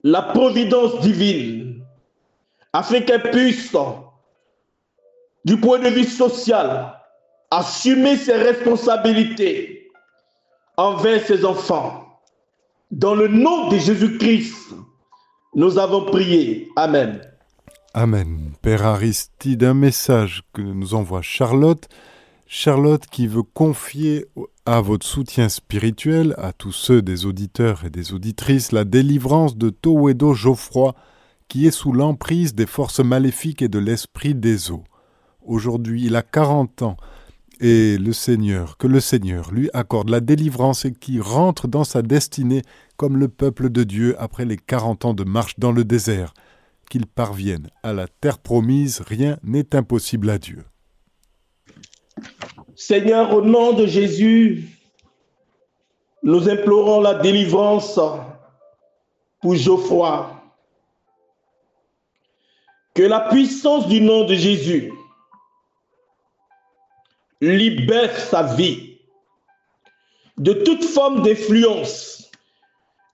[0.04, 1.84] la providence divine,
[2.74, 3.76] afin qu'elle puisse,
[5.46, 7.00] du point de vue social,
[7.50, 9.90] assumer ses responsabilités
[10.78, 12.06] envers ses enfants.
[12.92, 14.74] Dans le nom de Jésus-Christ,
[15.56, 16.70] nous avons prié.
[16.76, 17.22] Amen.
[17.94, 18.52] Amen.
[18.62, 21.88] Père Aristide, un message que nous envoie Charlotte.
[22.54, 24.26] Charlotte qui veut confier
[24.66, 29.70] à votre soutien spirituel, à tous ceux des auditeurs et des auditrices, la délivrance de
[29.70, 30.94] Towedo Geoffroy,
[31.48, 34.84] qui est sous l'emprise des forces maléfiques et de l'esprit des eaux.
[35.42, 36.98] Aujourd'hui, il a 40 ans
[37.62, 42.02] et le Seigneur, que le Seigneur lui accorde la délivrance et qui rentre dans sa
[42.02, 42.64] destinée
[42.98, 46.34] comme le peuple de Dieu après les quarante ans de marche dans le désert.
[46.90, 50.66] Qu'il parvienne à la terre promise, rien n'est impossible à Dieu.
[52.82, 54.68] Seigneur, au nom de Jésus,
[56.24, 58.00] nous implorons la délivrance
[59.40, 60.32] pour Geoffroy.
[62.96, 64.92] Que la puissance du nom de Jésus
[67.40, 68.98] libère sa vie
[70.40, 72.32] de toute forme d'influence,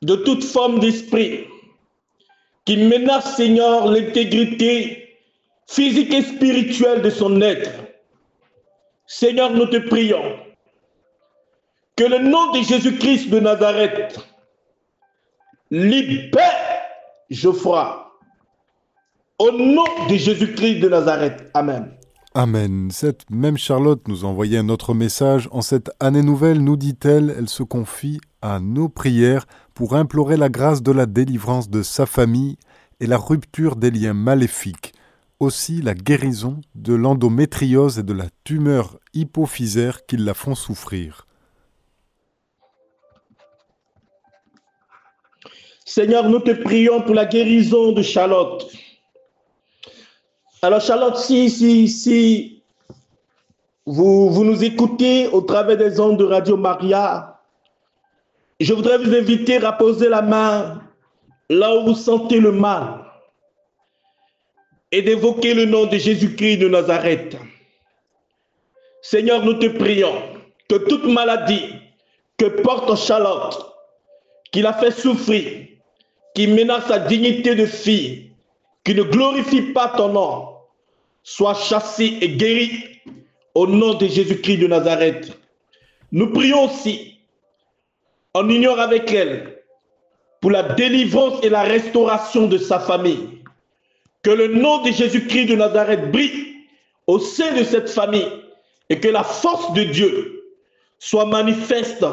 [0.02, 1.44] de toute forme d'esprit
[2.64, 5.18] qui menace, Seigneur, l'intégrité
[5.68, 7.72] physique et spirituelle de son être.
[9.08, 10.22] Seigneur, nous te prions
[11.96, 14.20] que le nom de Jésus-Christ de Nazareth
[15.72, 16.44] libère
[17.30, 18.04] Geoffroy.
[19.40, 21.50] Au nom de Jésus-Christ de Nazareth.
[21.54, 21.94] Amen.
[22.34, 22.90] Amen.
[22.92, 25.48] Cette même Charlotte nous envoyait un autre message.
[25.52, 30.50] En cette année nouvelle, nous dit-elle, elle se confie à nos prières pour implorer la
[30.50, 32.58] grâce de la délivrance de sa famille
[33.00, 34.94] et la rupture des liens maléfiques,
[35.40, 41.28] aussi la guérison de l'endométriose et de la tumeur hypophysaire qui la font souffrir.
[45.86, 48.70] Seigneur, nous te prions pour la guérison de Charlotte.
[50.62, 52.64] Alors Charlotte, si, si, si
[53.86, 57.42] vous, vous nous écoutez au travers des ondes de Radio Maria,
[58.60, 60.82] je voudrais vous inviter à poser la main
[61.50, 63.07] là où vous sentez le mal.
[64.98, 67.38] Et d'évoquer le nom de Jésus-Christ de Nazareth.
[69.04, 70.24] Seigneur, nous te prions
[70.68, 71.70] que toute maladie
[72.36, 73.76] que porte Charlotte,
[74.52, 75.68] qui l'a fait souffrir,
[76.34, 78.32] qui menace sa dignité de fille,
[78.84, 80.48] qui ne glorifie pas ton nom,
[81.22, 83.00] soit chassée et guérie
[83.54, 85.38] au nom de Jésus-Christ de Nazareth.
[86.12, 87.20] Nous prions aussi,
[88.34, 89.62] en union avec elle,
[90.42, 93.37] pour la délivrance et la restauration de sa famille.
[94.28, 96.66] Que le nom de Jésus-Christ de Nazareth brille
[97.08, 98.28] au sein de cette famille
[98.90, 100.44] et que la force de Dieu
[101.00, 102.06] soit manifeste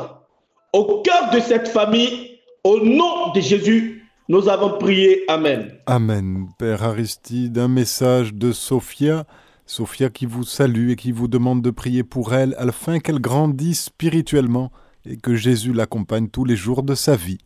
[0.72, 2.38] au cœur de cette famille.
[2.62, 5.24] Au nom de Jésus, nous avons prié.
[5.26, 5.76] Amen.
[5.86, 6.46] Amen.
[6.56, 9.24] Père Aristide, un message de Sophia.
[9.66, 13.86] Sophia qui vous salue et qui vous demande de prier pour elle afin qu'elle grandisse
[13.86, 14.70] spirituellement
[15.04, 17.38] et que Jésus l'accompagne tous les jours de sa vie.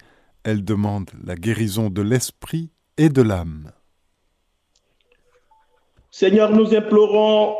[0.44, 3.72] Elle demande la guérison de l'esprit et de l'âme.
[6.18, 7.56] Seigneur, nous implorons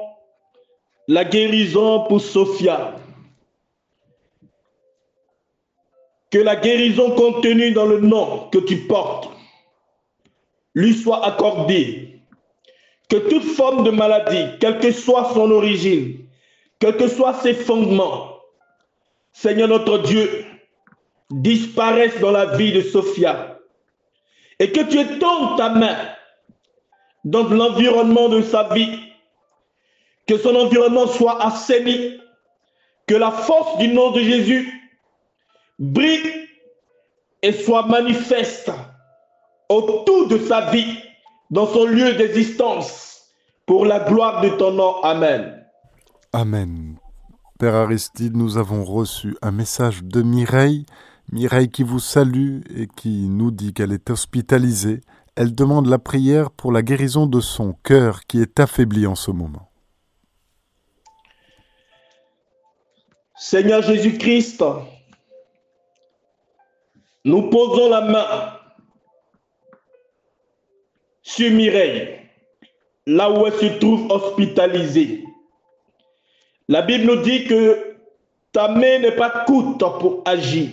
[1.06, 2.96] la guérison pour Sophia.
[6.32, 9.30] Que la guérison contenue dans le nom que tu portes
[10.74, 12.20] lui soit accordée.
[13.08, 16.26] Que toute forme de maladie, quelle que soit son origine,
[16.80, 18.40] quels que soient ses fondements,
[19.32, 20.44] Seigneur notre Dieu,
[21.30, 23.60] disparaisse dans la vie de Sophia.
[24.58, 25.96] Et que tu étends ta main
[27.28, 28.98] dans l'environnement de sa vie,
[30.26, 32.18] que son environnement soit assaini,
[33.06, 34.72] que la force du nom de Jésus
[35.78, 36.32] brille
[37.42, 38.72] et soit manifeste
[39.68, 40.98] autour de sa vie,
[41.50, 43.26] dans son lieu d'existence,
[43.66, 45.02] pour la gloire de ton nom.
[45.02, 45.64] Amen.
[46.32, 46.96] Amen.
[47.58, 50.86] Père Aristide, nous avons reçu un message de Mireille,
[51.30, 55.02] Mireille qui vous salue et qui nous dit qu'elle est hospitalisée.
[55.40, 59.30] Elle demande la prière pour la guérison de son cœur qui est affaibli en ce
[59.30, 59.70] moment.
[63.36, 64.64] Seigneur Jésus-Christ,
[67.24, 68.52] nous posons la main
[71.22, 72.18] sur Mireille,
[73.06, 75.24] là où elle se trouve hospitalisée.
[76.66, 77.96] La Bible nous dit que
[78.50, 80.68] ta main n'est pas courte pour agir.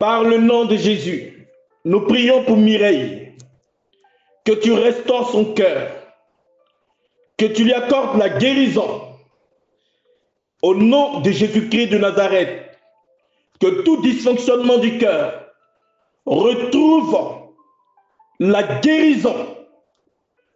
[0.00, 1.35] Par le nom de Jésus,
[1.86, 3.32] nous prions pour Mireille,
[4.44, 5.88] que tu restaures son cœur,
[7.38, 9.02] que tu lui accordes la guérison.
[10.62, 12.76] Au nom de Jésus-Christ de Nazareth,
[13.60, 15.46] que tout dysfonctionnement du cœur
[16.26, 17.52] retrouve
[18.40, 19.56] la guérison.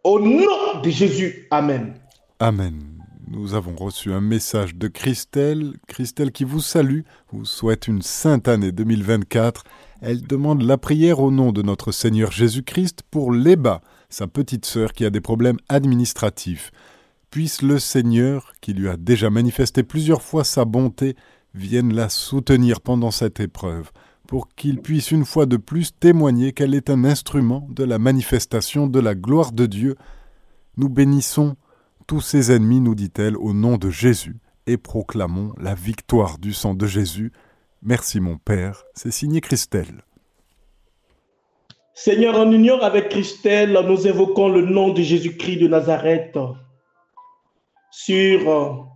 [0.03, 1.47] Au nom de Jésus.
[1.53, 1.95] Amen.
[2.40, 3.01] Amen.
[3.29, 5.75] Nous avons reçu un message de Christelle.
[5.87, 9.62] Christelle qui vous salue, vous souhaite une sainte année 2024.
[10.01, 14.95] Elle demande la prière au nom de notre Seigneur Jésus-Christ pour Léba, sa petite sœur
[14.95, 16.73] qui a des problèmes administratifs.
[17.31, 21.17] Puisse le Seigneur, qui lui a déjà manifesté plusieurs fois sa bonté,
[21.55, 23.91] vienne la soutenir pendant cette épreuve,
[24.27, 28.87] pour qu'il puisse une fois de plus témoigner qu'elle est un instrument de la manifestation
[28.87, 29.97] de la gloire de Dieu.
[30.79, 31.57] Nous bénissons
[32.07, 36.73] tous ses ennemis, nous dit-elle, au nom de Jésus, et proclamons la victoire du sang
[36.73, 37.33] de Jésus.
[37.83, 40.05] Merci mon Père, c'est signé Christelle.
[41.95, 46.38] Seigneur, en union avec Christelle, nous évoquons le nom de Jésus-Christ de Nazareth
[47.90, 48.87] sur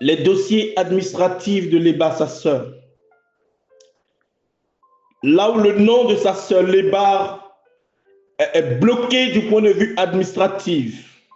[0.00, 2.74] les dossiers administratifs de Léba, sa sœur.
[5.22, 7.42] Là où le nom de sa sœur Léba
[8.38, 11.26] est bloqué du point de vue administratif,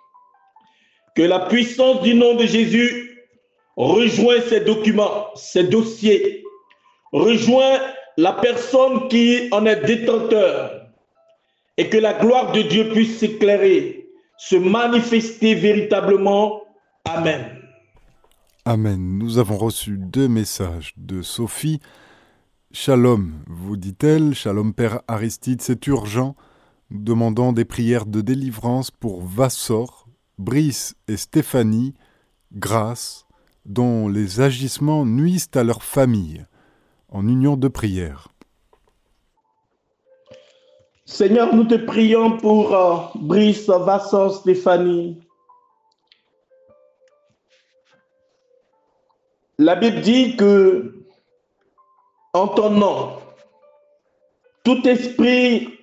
[1.17, 3.27] que la puissance du nom de Jésus
[3.77, 6.44] rejoint ces documents, ces dossiers,
[7.15, 7.79] rejoint
[8.17, 10.89] la personne qui en est détenteur
[11.77, 16.63] et que la gloire de Dieu puisse s'éclairer, se manifester véritablement.
[17.05, 17.45] Amen.
[18.65, 19.19] Amen.
[19.19, 21.81] Nous avons reçu deux messages de Sophie.
[22.73, 26.35] Shalom, vous dit-elle, Shalom Père Aristide, c'est urgent.
[26.91, 30.09] Nous demandons des prières de délivrance pour Vassor,
[30.39, 31.95] Brice et Stéphanie,
[32.53, 33.27] grâce,
[33.67, 36.45] dont les agissements nuisent à leur famille,
[37.15, 38.29] en union de prière.
[41.07, 45.21] Seigneur, nous te prions pour euh, Brice, Vincent, Stéphanie.
[49.59, 51.07] La Bible dit que,
[52.33, 53.17] en ton nom,
[54.65, 55.79] tout esprit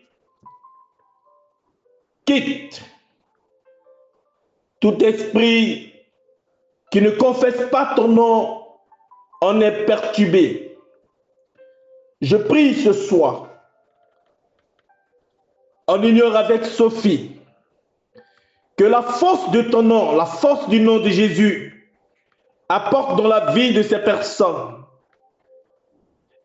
[2.25, 2.83] quitte
[4.81, 5.93] tout esprit
[6.91, 8.65] qui ne confesse pas ton nom
[9.39, 10.70] en est perturbé.
[12.21, 13.49] Je prie ce soir,
[15.87, 17.37] en union avec Sophie,
[18.77, 21.91] Que la force de ton nom, la force du nom de Jésus,
[22.69, 24.81] apporte dans la vie de ces personnes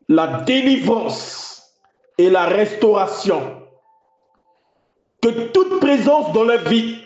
[0.08, 1.72] la délivrance
[2.18, 3.62] et la restauration.
[5.22, 6.98] Que toute présence dans la vie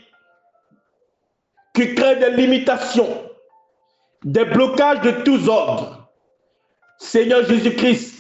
[1.75, 3.31] qui crée des limitations,
[4.25, 6.09] des blocages de tous ordres,
[6.99, 8.20] Seigneur Jésus-Christ,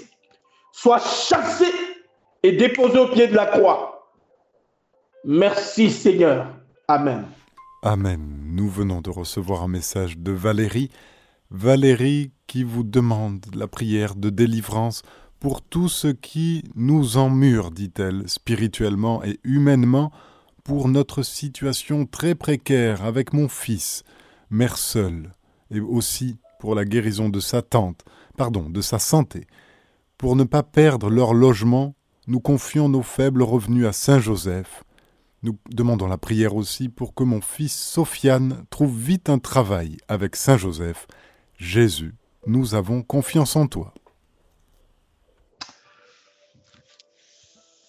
[0.72, 1.70] soit chassé
[2.42, 4.08] et déposé au pied de la croix.
[5.24, 6.46] Merci Seigneur.
[6.88, 7.24] Amen.
[7.82, 8.20] Amen.
[8.46, 10.90] Nous venons de recevoir un message de Valérie.
[11.50, 15.02] Valérie qui vous demande la prière de délivrance
[15.40, 20.12] pour tout ce qui nous emmure, dit-elle, spirituellement et humainement,
[20.64, 24.04] pour notre situation très précaire avec mon fils,
[24.50, 25.32] mère seule,
[25.70, 28.04] et aussi pour la guérison de sa tante,
[28.36, 29.46] pardon, de sa santé.
[30.20, 31.94] Pour ne pas perdre leur logement,
[32.26, 34.84] nous confions nos faibles revenus à Saint Joseph.
[35.42, 40.36] Nous demandons la prière aussi pour que mon fils Sofiane trouve vite un travail avec
[40.36, 41.06] Saint Joseph.
[41.56, 42.14] Jésus,
[42.46, 43.94] nous avons confiance en toi.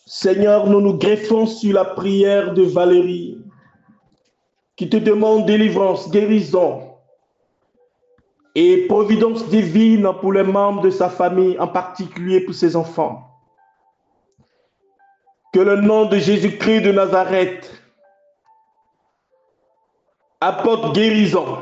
[0.06, 3.40] Seigneur, nous nous greffons sur la prière de Valérie
[4.78, 6.91] qui te demande délivrance, guérison
[8.56, 13.28] et providence divine pour les membres de sa famille, en particulier pour ses enfants.
[15.54, 17.82] Que le nom de Jésus-Christ de Nazareth
[20.40, 21.60] apporte guérison,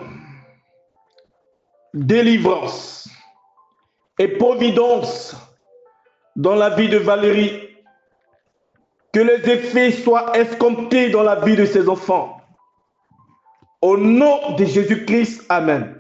[1.93, 3.09] délivrance
[4.17, 5.35] et providence
[6.35, 7.67] dans la vie de Valérie.
[9.11, 12.39] Que les effets soient escomptés dans la vie de ses enfants.
[13.81, 15.98] Au nom de Jésus-Christ, Amen.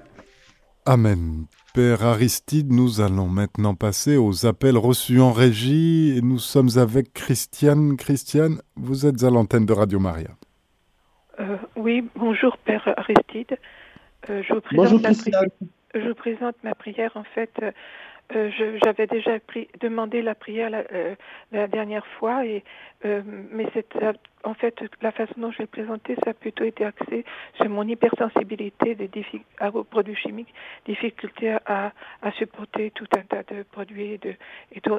[0.89, 1.45] Amen.
[1.75, 7.13] Père Aristide, nous allons maintenant passer aux appels reçus en régie et nous sommes avec
[7.13, 7.95] Christiane.
[7.95, 10.29] Christiane, vous êtes à l'antenne de Radio Maria.
[11.39, 13.55] Euh, oui, bonjour Père Aristide.
[14.31, 15.45] Euh, je, vous Bonjour présente
[15.93, 17.11] je vous présente ma prière.
[17.13, 17.51] En fait,
[18.35, 18.49] euh,
[18.83, 21.13] j'avais déjà pri- demandé la prière la, euh,
[21.51, 22.63] la dernière fois, et,
[23.05, 23.21] euh,
[23.51, 26.83] mais c'est euh, en fait la façon dont je l'ai présentée, ça a plutôt été
[26.85, 27.25] axé
[27.55, 29.09] sur mon hypersensibilité des
[29.73, 30.53] aux produits chimiques,
[30.85, 31.91] difficulté à,
[32.37, 34.35] supporter tout un tas de produits et, de,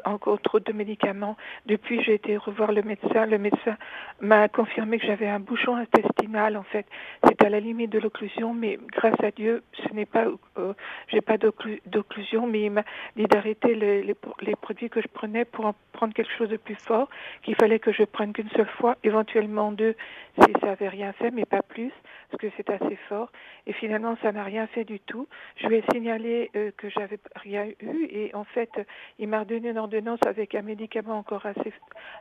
[0.04, 1.36] encore trop de médicaments.
[1.66, 3.26] Depuis, j'ai été revoir le médecin.
[3.26, 3.76] Le médecin
[4.20, 6.56] m'a confirmé que j'avais un bouchon intestinal.
[6.56, 6.86] En fait,
[7.26, 10.26] c'est à la limite de l'occlusion, mais grâce à Dieu, ce n'est pas,
[10.58, 10.74] euh,
[11.08, 12.84] j'ai pas d'occlu- d'occlusion, mais il m'a
[13.16, 16.56] dit d'arrêter les, les, les produits que je prenais pour en prendre quelque chose de
[16.56, 17.08] plus fort,
[17.42, 19.94] qu'il fallait que je prenne qu'une seule fois, éventuellement deux,
[20.42, 21.92] si ça avait rien fait, mais pas plus,
[22.30, 23.30] parce que c'est assez fort.
[23.66, 25.28] Et finalement, ça n'a rien fait du tout.
[25.56, 28.70] Je lui ai signalé euh, que j'avais rien eu, et en fait,
[29.18, 31.72] il m'a donné une ordonnance avec un médicament encore assez,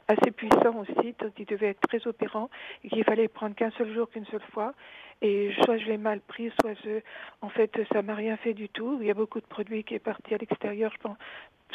[0.07, 2.49] assez puissant aussi, donc il devait être très opérant,
[2.83, 4.73] et qu'il fallait prendre qu'un seul jour, qu'une seule fois.
[5.21, 7.01] Et soit je l'ai mal pris, soit je,
[7.41, 8.99] en fait, ça m'a rien fait du tout.
[9.01, 11.17] Il y a beaucoup de produits qui est parti à l'extérieur, je pense,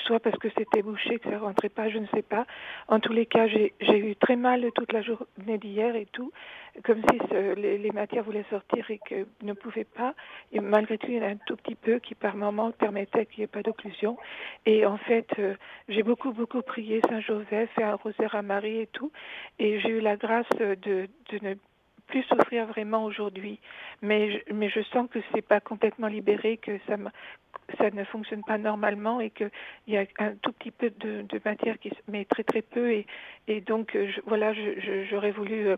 [0.03, 2.47] soit parce que c'était bouché, que ça rentrait pas, je ne sais pas.
[2.88, 6.32] En tous les cas, j'ai eu très mal toute la journée d'hier et tout,
[6.82, 7.18] comme si
[7.57, 10.14] les, matières voulaient sortir et que ne pouvaient pas.
[10.53, 13.26] Et malgré tout, il y en a un tout petit peu qui par moment permettait
[13.26, 14.16] qu'il n'y ait pas d'occlusion.
[14.66, 15.55] Et en fait, euh,
[15.88, 19.12] j'ai beaucoup, beaucoup prié Saint Joseph, fait un rosaire à Marie et tout.
[19.59, 21.09] Et j'ai eu la grâce de,
[21.42, 21.55] ne
[22.07, 23.61] plus souffrir vraiment aujourd'hui.
[24.03, 26.97] Mais je, sens que c'est pas complètement libéré, que ça
[27.79, 29.51] ça ne fonctionne pas normalement et qu'il
[29.89, 33.95] y a un tout petit peu de, matière qui mais très très peu et, donc
[33.97, 34.53] euh, voilà
[35.11, 35.77] j'aurais voulu euh,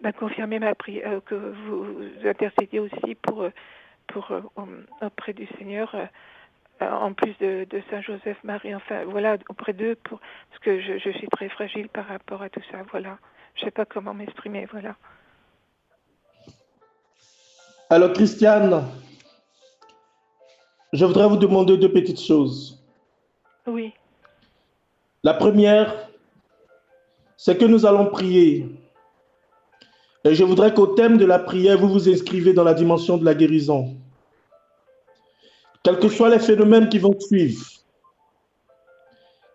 [0.00, 3.50] bah, confirmer ma prière que vous, intercédiez aussi pour euh,
[4.08, 4.40] pour euh,
[5.02, 6.04] auprès du Seigneur euh,
[6.82, 11.10] euh, en plus de, Saint Joseph Marie enfin voilà auprès d'eux parce que je, je
[11.10, 13.18] suis très fragile par rapport à tout ça voilà.
[13.56, 14.94] Je sais pas comment m'exprimer voilà.
[17.90, 18.84] Alors, Christiane,
[20.92, 22.82] je voudrais vous demander deux petites choses.
[23.66, 23.92] oui
[25.22, 26.08] La première,
[27.36, 28.66] c'est que nous allons prier.
[30.24, 33.24] Et je voudrais qu'au thème de la prière, vous vous inscrivez dans la dimension de
[33.24, 33.96] la guérison.
[35.82, 37.64] Quels que soient les phénomènes qui vont suivre,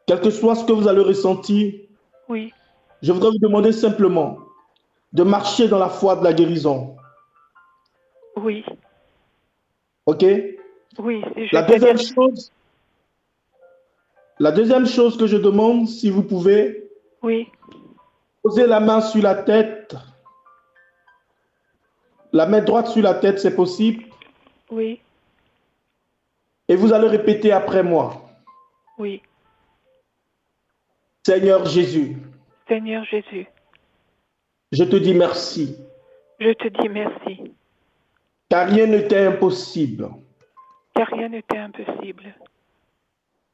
[0.07, 1.73] quel que soit ce que vous allez ressentir,
[2.29, 2.53] oui
[3.01, 4.39] je voudrais vous demander simplement
[5.11, 6.95] de marcher dans la foi de la guérison.
[8.37, 8.63] oui
[10.05, 10.25] OK?
[10.99, 12.51] Oui et je La deuxième dire- chose,
[14.39, 16.89] la deuxième chose que je demande, si vous pouvez,
[17.21, 17.49] oui
[18.41, 19.95] Posez la main sur la tête.
[22.33, 24.03] La main droite sur la tête, c'est possible?
[24.69, 24.99] oui
[26.67, 28.21] Et vous allez répéter après moi.
[28.97, 29.21] oui
[31.25, 32.17] Seigneur Jésus,
[32.67, 33.47] Seigneur Jésus
[34.73, 35.77] je te dis merci
[36.39, 37.53] Je te dis merci,
[38.49, 40.09] car rien ne t'est impossible.
[40.95, 42.33] Car rien ne t'est impossible.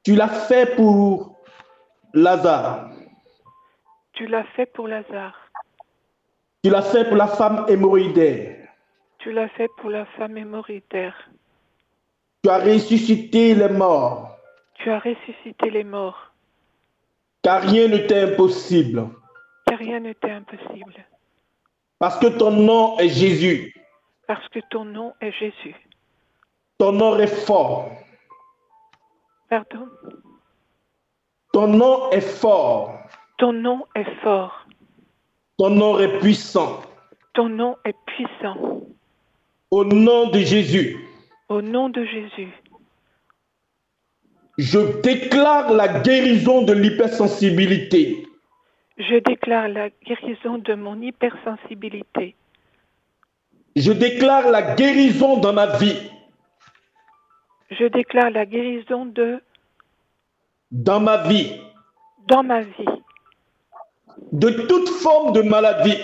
[0.03, 1.35] Tu l'as fait pour
[2.13, 2.89] Lazare.
[4.13, 5.37] Tu l'as fait pour Lazare.
[6.63, 8.67] Tu l'as fait pour la femme hémorroïdaire.
[9.19, 11.29] Tu l'as fait pour la femme hémorroïdaire.
[12.43, 14.37] Tu as ressuscité les morts,
[14.75, 16.31] Tu as ressuscité les morts,
[17.41, 19.09] car rien ne t'est impossible.
[19.65, 20.95] car rien ne t'est impossible.
[21.99, 23.73] Parce que ton nom est Jésus.
[24.25, 25.75] Parce que ton nom est Jésus.
[26.79, 27.89] Ton nom est fort.
[29.49, 29.87] Pardon?
[31.51, 32.93] Ton nom est fort.
[33.37, 34.65] Ton nom est fort.
[35.57, 36.81] Ton nom est puissant.
[37.33, 38.81] Ton nom est puissant.
[39.71, 40.97] Au nom de Jésus,
[41.49, 42.49] Au nom de Jésus,
[44.57, 48.25] je déclare la guérison de l'hypersensibilité.
[48.97, 52.35] je déclare la guérison de mon hypersensibilité.
[53.75, 55.97] Je déclare la guérison dans ma vie.
[57.71, 59.41] Je déclare la guérison de
[60.71, 61.51] Dans ma vie.
[62.27, 62.85] dans ma vie.
[64.31, 65.97] De toute forme de maladie.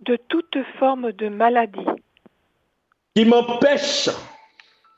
[0.00, 1.86] De toute forme de maladie.
[3.14, 4.08] Qui m'empêche.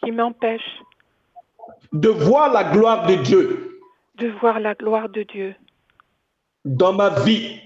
[0.05, 0.80] Qui m'empêche.
[1.92, 3.80] De voir la gloire de Dieu.
[4.16, 5.55] De voir la gloire de Dieu.
[6.64, 7.61] Dans ma vie.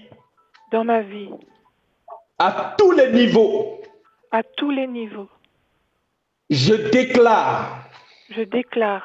[0.71, 1.29] Dans ma vie.
[2.39, 3.81] À tous les niveaux.
[4.31, 5.29] à tous les niveaux.
[6.49, 7.86] Je déclare
[8.29, 9.03] Je déclare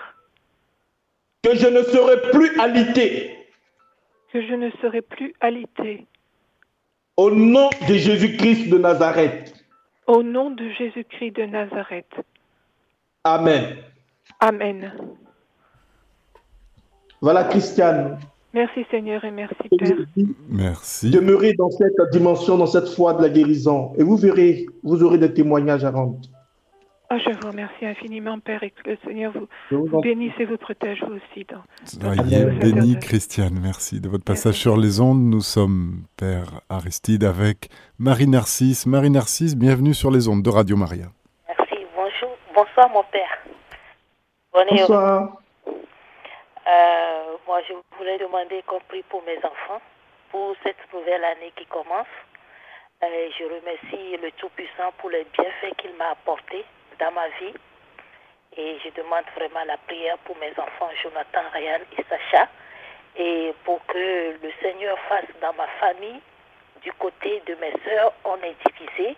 [1.43, 3.39] que je ne serai plus alité
[4.33, 6.07] que je ne serai plus alité
[7.17, 9.53] au nom de Jésus-Christ de Nazareth.
[10.07, 12.13] au nom de Jésus-Christ de Nazareth.
[13.25, 13.77] Amen.
[14.41, 14.93] Amen.
[17.21, 18.19] Voilà, Christiane.
[18.55, 19.97] Merci Seigneur et merci Père.
[20.49, 21.11] Merci.
[21.11, 25.19] Demeurez dans cette dimension, dans cette foi de la guérison, et vous verrez, vous aurez
[25.19, 26.19] des témoignages à rendre.
[27.13, 29.33] Oh, je vous remercie infiniment Père et que le Seigneur
[29.71, 31.45] vous, bénisse et vous protège vous aussi.
[31.45, 31.63] Dans...
[31.85, 32.59] Soyez Amen.
[32.59, 33.59] bénie, Christiane.
[33.61, 35.21] Merci de votre passage sur les ondes.
[35.21, 38.87] Nous sommes Père Aristide avec Marie Narcisse.
[38.87, 41.07] Marie Narcisse, bienvenue sur les ondes de Radio Maria.
[41.49, 41.85] Merci.
[41.95, 42.31] Bonjour.
[42.55, 43.45] Bonsoir, mon père.
[44.55, 45.37] Bonne Bonsoir.
[45.67, 49.83] Euh, moi, je voulais demander qu'on prie pour mes enfants,
[50.31, 52.07] pour cette nouvelle année qui commence.
[53.05, 56.65] Euh, je remercie le Tout-Puissant pour les bienfaits qu'il m'a apportés
[57.03, 57.55] dans ma vie.
[58.57, 62.49] Et je demande vraiment la prière pour mes enfants, Jonathan, Ryan et Sacha.
[63.17, 66.21] Et pour que le Seigneur fasse dans ma famille,
[66.83, 69.17] du côté de mes sœurs, on est divisé,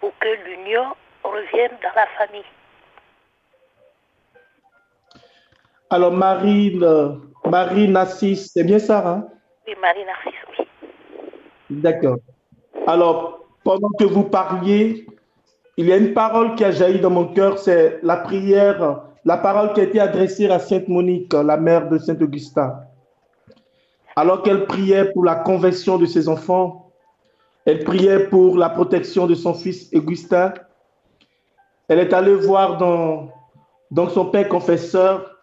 [0.00, 2.50] pour que l'union revienne dans la famille.
[5.90, 9.28] Alors, Marine, Marie Nassis, c'est bien ça, hein?
[9.66, 10.66] Oui, Marie Narcisse, oui.
[11.70, 12.16] D'accord.
[12.86, 15.06] Alors, pendant que vous parliez,
[15.76, 19.38] il y a une parole qui a jailli dans mon cœur, c'est la prière, la
[19.38, 22.74] parole qui a été adressée à Sainte Monique, la mère de Saint Augustin.
[24.16, 26.92] Alors qu'elle priait pour la conversion de ses enfants,
[27.64, 30.52] elle priait pour la protection de son fils Augustin.
[31.88, 33.30] Elle est allée voir dans,
[34.08, 35.38] son père confesseur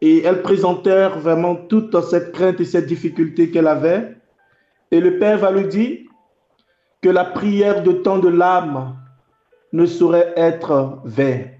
[0.00, 4.16] et elle présentait vraiment toute cette crainte et cette difficulté qu'elle avait.
[4.90, 5.98] Et le Père va lui dire
[7.00, 9.01] que la prière de temps de l'âme
[9.72, 11.58] ne saurait être vaine.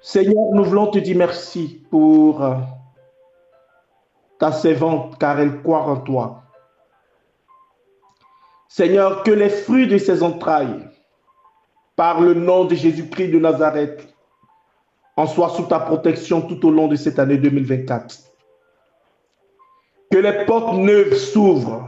[0.00, 2.44] Seigneur, nous voulons te dire merci pour
[4.38, 6.42] ta servante, car elle croit en toi.
[8.68, 10.88] Seigneur, que les fruits de ses entrailles,
[11.96, 14.14] par le nom de Jésus-Christ de Nazareth,
[15.16, 18.28] en soient sous ta protection tout au long de cette année 2024
[20.10, 21.87] que les portes neuves s'ouvrent,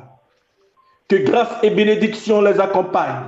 [1.11, 3.27] que grâce et bénédiction les accompagnent,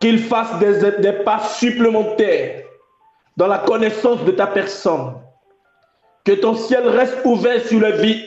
[0.00, 2.62] qu'ils fassent des, pas supplémentaires
[3.36, 5.14] dans la connaissance de ta personne,
[6.24, 8.24] que ton ciel reste ouvert sur la vie,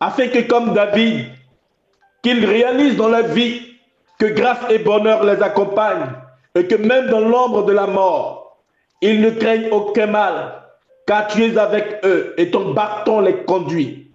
[0.00, 1.26] afin que comme David,
[2.22, 3.76] qu'ils réalisent dans la vie
[4.18, 6.10] que grâce et bonheur les accompagnent,
[6.56, 8.60] et que même dans l'ombre de la mort,
[9.02, 10.64] ils ne craignent aucun mal,
[11.06, 14.10] car tu es avec eux et ton bâton les conduit.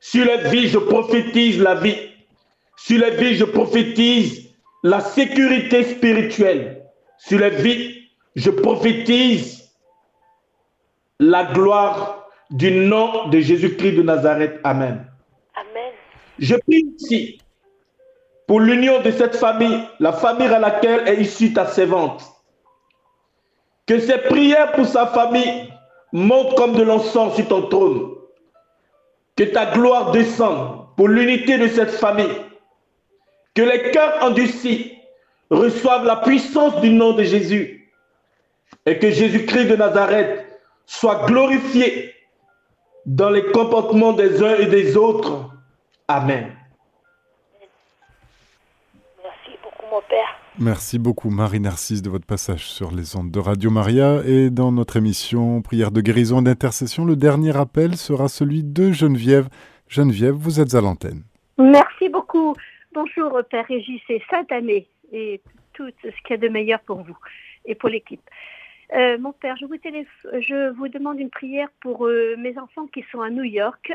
[0.00, 2.09] Sur les vies, je prophétise la vie.
[2.82, 4.48] Sur les vies, je prophétise
[4.82, 6.82] la sécurité spirituelle.
[7.18, 9.70] Sur les vies, je prophétise
[11.18, 14.60] la gloire du nom de Jésus-Christ de Nazareth.
[14.64, 15.06] Amen.
[15.54, 15.92] Amen.
[16.38, 17.38] Je prie ici
[18.46, 22.24] pour l'union de cette famille, la famille à laquelle est issue ta servante.
[23.86, 25.68] Que ces prières pour sa famille
[26.12, 28.14] montent comme de l'encens sur ton trône.
[29.36, 32.49] Que ta gloire descende pour l'unité de cette famille.
[33.60, 34.92] Que les cœurs endurcis
[35.50, 37.90] reçoivent la puissance du nom de Jésus
[38.86, 40.46] et que Jésus-Christ de Nazareth
[40.86, 42.14] soit glorifié
[43.04, 45.50] dans les comportements des uns et des autres.
[46.08, 46.56] Amen.
[49.22, 50.38] Merci beaucoup, mon Père.
[50.58, 54.72] Merci beaucoup Marie Narcisse de votre passage sur les ondes de Radio Maria et dans
[54.72, 59.50] notre émission Prière de guérison et d'intercession, le dernier appel sera celui de Geneviève.
[59.86, 61.24] Geneviève, vous êtes à l'antenne.
[61.58, 62.54] Merci beaucoup.
[62.92, 65.40] Bonjour Père Régis et Sainte Année et
[65.74, 67.16] tout ce qu'il y a de meilleur pour vous
[67.64, 68.22] et pour l'équipe.
[68.94, 73.04] Euh, mon Père, je vous, je vous, demande une prière pour euh, mes enfants qui
[73.12, 73.92] sont à New York,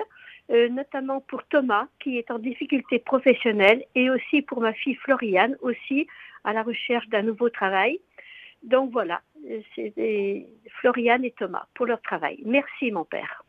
[0.49, 5.57] euh, notamment pour Thomas qui est en difficulté professionnelle et aussi pour ma fille Floriane
[5.61, 6.07] aussi
[6.45, 7.99] à la recherche d'un nouveau travail.
[8.63, 9.21] Donc voilà,
[9.75, 10.47] c'est
[10.79, 12.41] Floriane et Thomas pour leur travail.
[12.45, 13.44] Merci mon Père.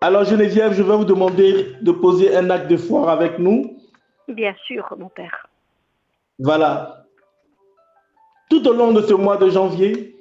[0.00, 3.78] Alors Geneviève, je vais vous demander de poser un acte de foi avec nous.
[4.28, 5.48] Bien sûr, mon Père.
[6.38, 7.04] Voilà.
[8.50, 10.16] Tout au long de ce mois de janvier,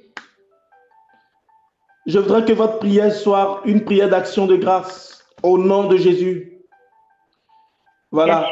[2.06, 6.62] je voudrais que votre prière soit une prière d'action de grâce au nom de Jésus.
[8.12, 8.50] Voilà.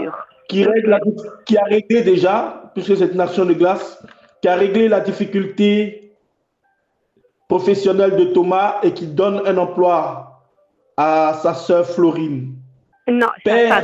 [0.49, 0.99] Qui, règle
[1.45, 4.03] qui a réglé déjà, puisque c'est une action de grâce,
[4.41, 6.17] qui a réglé la difficulté
[7.47, 10.32] professionnelle de Thomas et qui donne un emploi
[10.97, 12.55] à sa sœur Florine.
[13.07, 13.83] Non, Père,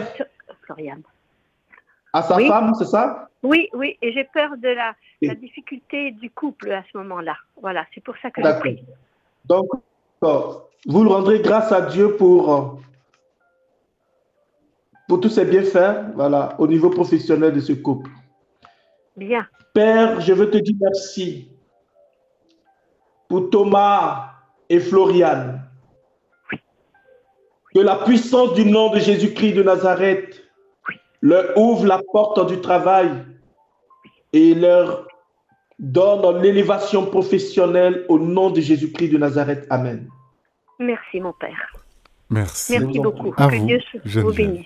[0.63, 1.01] Floriane.
[2.13, 3.29] À sa femme, c'est ça?
[3.43, 7.35] Oui, oui, et j'ai peur de la, la, difficulté du couple à ce moment-là.
[7.61, 8.83] Voilà, c'est pour ça que je prie.
[9.45, 9.67] Donc,
[10.21, 12.81] vous le rendrez grâce à Dieu pour,
[15.07, 18.09] pour tous ces bienfaits, voilà, au niveau professionnel de ce couple.
[19.15, 19.47] Bien.
[19.73, 21.49] Père, je veux te dire merci
[23.27, 24.31] pour Thomas
[24.67, 25.68] et Floriane.
[27.73, 30.41] Que la puissance du nom de Jésus-Christ de Nazareth
[31.21, 33.09] leur ouvre la porte du travail
[34.33, 35.07] et leur
[35.77, 39.65] donne l'élévation professionnelle au nom de Jésus-Christ de Nazareth.
[39.69, 40.07] Amen.
[40.79, 41.73] Merci, mon Père.
[42.29, 42.79] Merci.
[42.79, 43.31] Merci beaucoup.
[43.31, 44.65] que Dieu vous bénisse.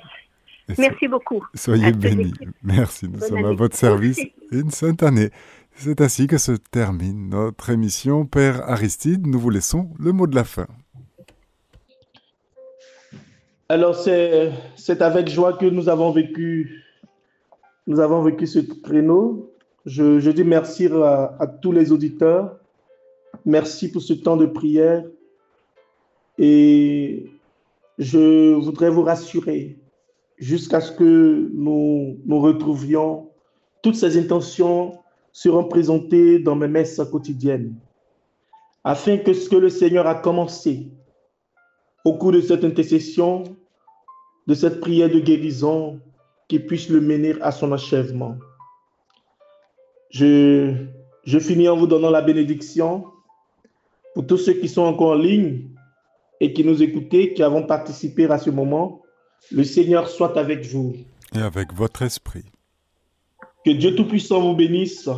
[0.77, 1.43] Merci beaucoup.
[1.53, 2.33] Soyez bénis.
[2.63, 3.09] Merci.
[3.09, 4.19] Nous sommes à votre service.
[4.51, 5.29] Une sainte année.
[5.75, 8.25] C'est ainsi que se termine notre émission.
[8.25, 10.67] Père Aristide, nous vous laissons le mot de la fin.
[13.73, 16.83] Alors, c'est avec joie que nous avons vécu,
[17.87, 19.51] nous avons vécu ce créneau.
[19.87, 22.59] Je, dis merci à, à, tous les auditeurs.
[23.45, 25.03] Merci pour ce temps de prière.
[26.37, 27.31] Et
[27.97, 29.79] je voudrais vous rassurer
[30.37, 33.31] jusqu'à ce que nous nous retrouvions.
[33.81, 34.99] Toutes ces intentions
[35.31, 37.73] seront présentées dans mes messes quotidiennes
[38.83, 40.91] afin que ce que le Seigneur a commencé
[42.05, 43.43] au cours de cette intercession,
[44.47, 45.99] de cette prière de guérison,
[46.47, 48.37] qui puisse le mener à son achèvement.
[50.09, 50.75] Je,
[51.23, 53.05] je finis en vous donnant la bénédiction
[54.13, 55.69] pour tous ceux qui sont encore en ligne
[56.39, 59.01] et qui nous écoutaient, qui avons participé à ce moment.
[59.51, 60.95] Le Seigneur soit avec vous.
[61.35, 62.45] Et avec votre esprit.
[63.65, 65.09] Que Dieu Tout-Puissant vous bénisse,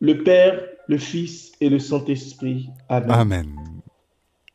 [0.00, 2.70] le Père, le Fils et le Saint-Esprit.
[2.88, 3.10] Amen.
[3.10, 3.81] Amen.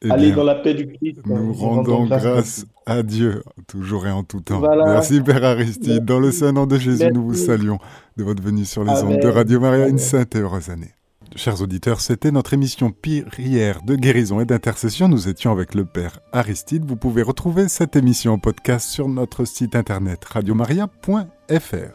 [0.03, 1.21] Eh Allez dans la paix du Christ.
[1.25, 4.61] Nous rendons grâce, à Dieu, toujours et en tout temps.
[4.61, 6.05] Merci Père Aristide.
[6.05, 7.79] Dans le Saint-Nom de Jésus, nous vous saluons
[8.15, 9.87] de votre venue sur les ondes de Radio Maria.
[9.87, 10.91] Une sainte et heureuse année.
[11.35, 15.07] Chers auditeurs, c'était notre émission Prière de guérison et d'intercession.
[15.07, 16.85] Nous étions avec le Père Aristide.
[16.85, 21.93] Vous pouvez retrouver cette émission en podcast sur notre site internet radiomaria.fr.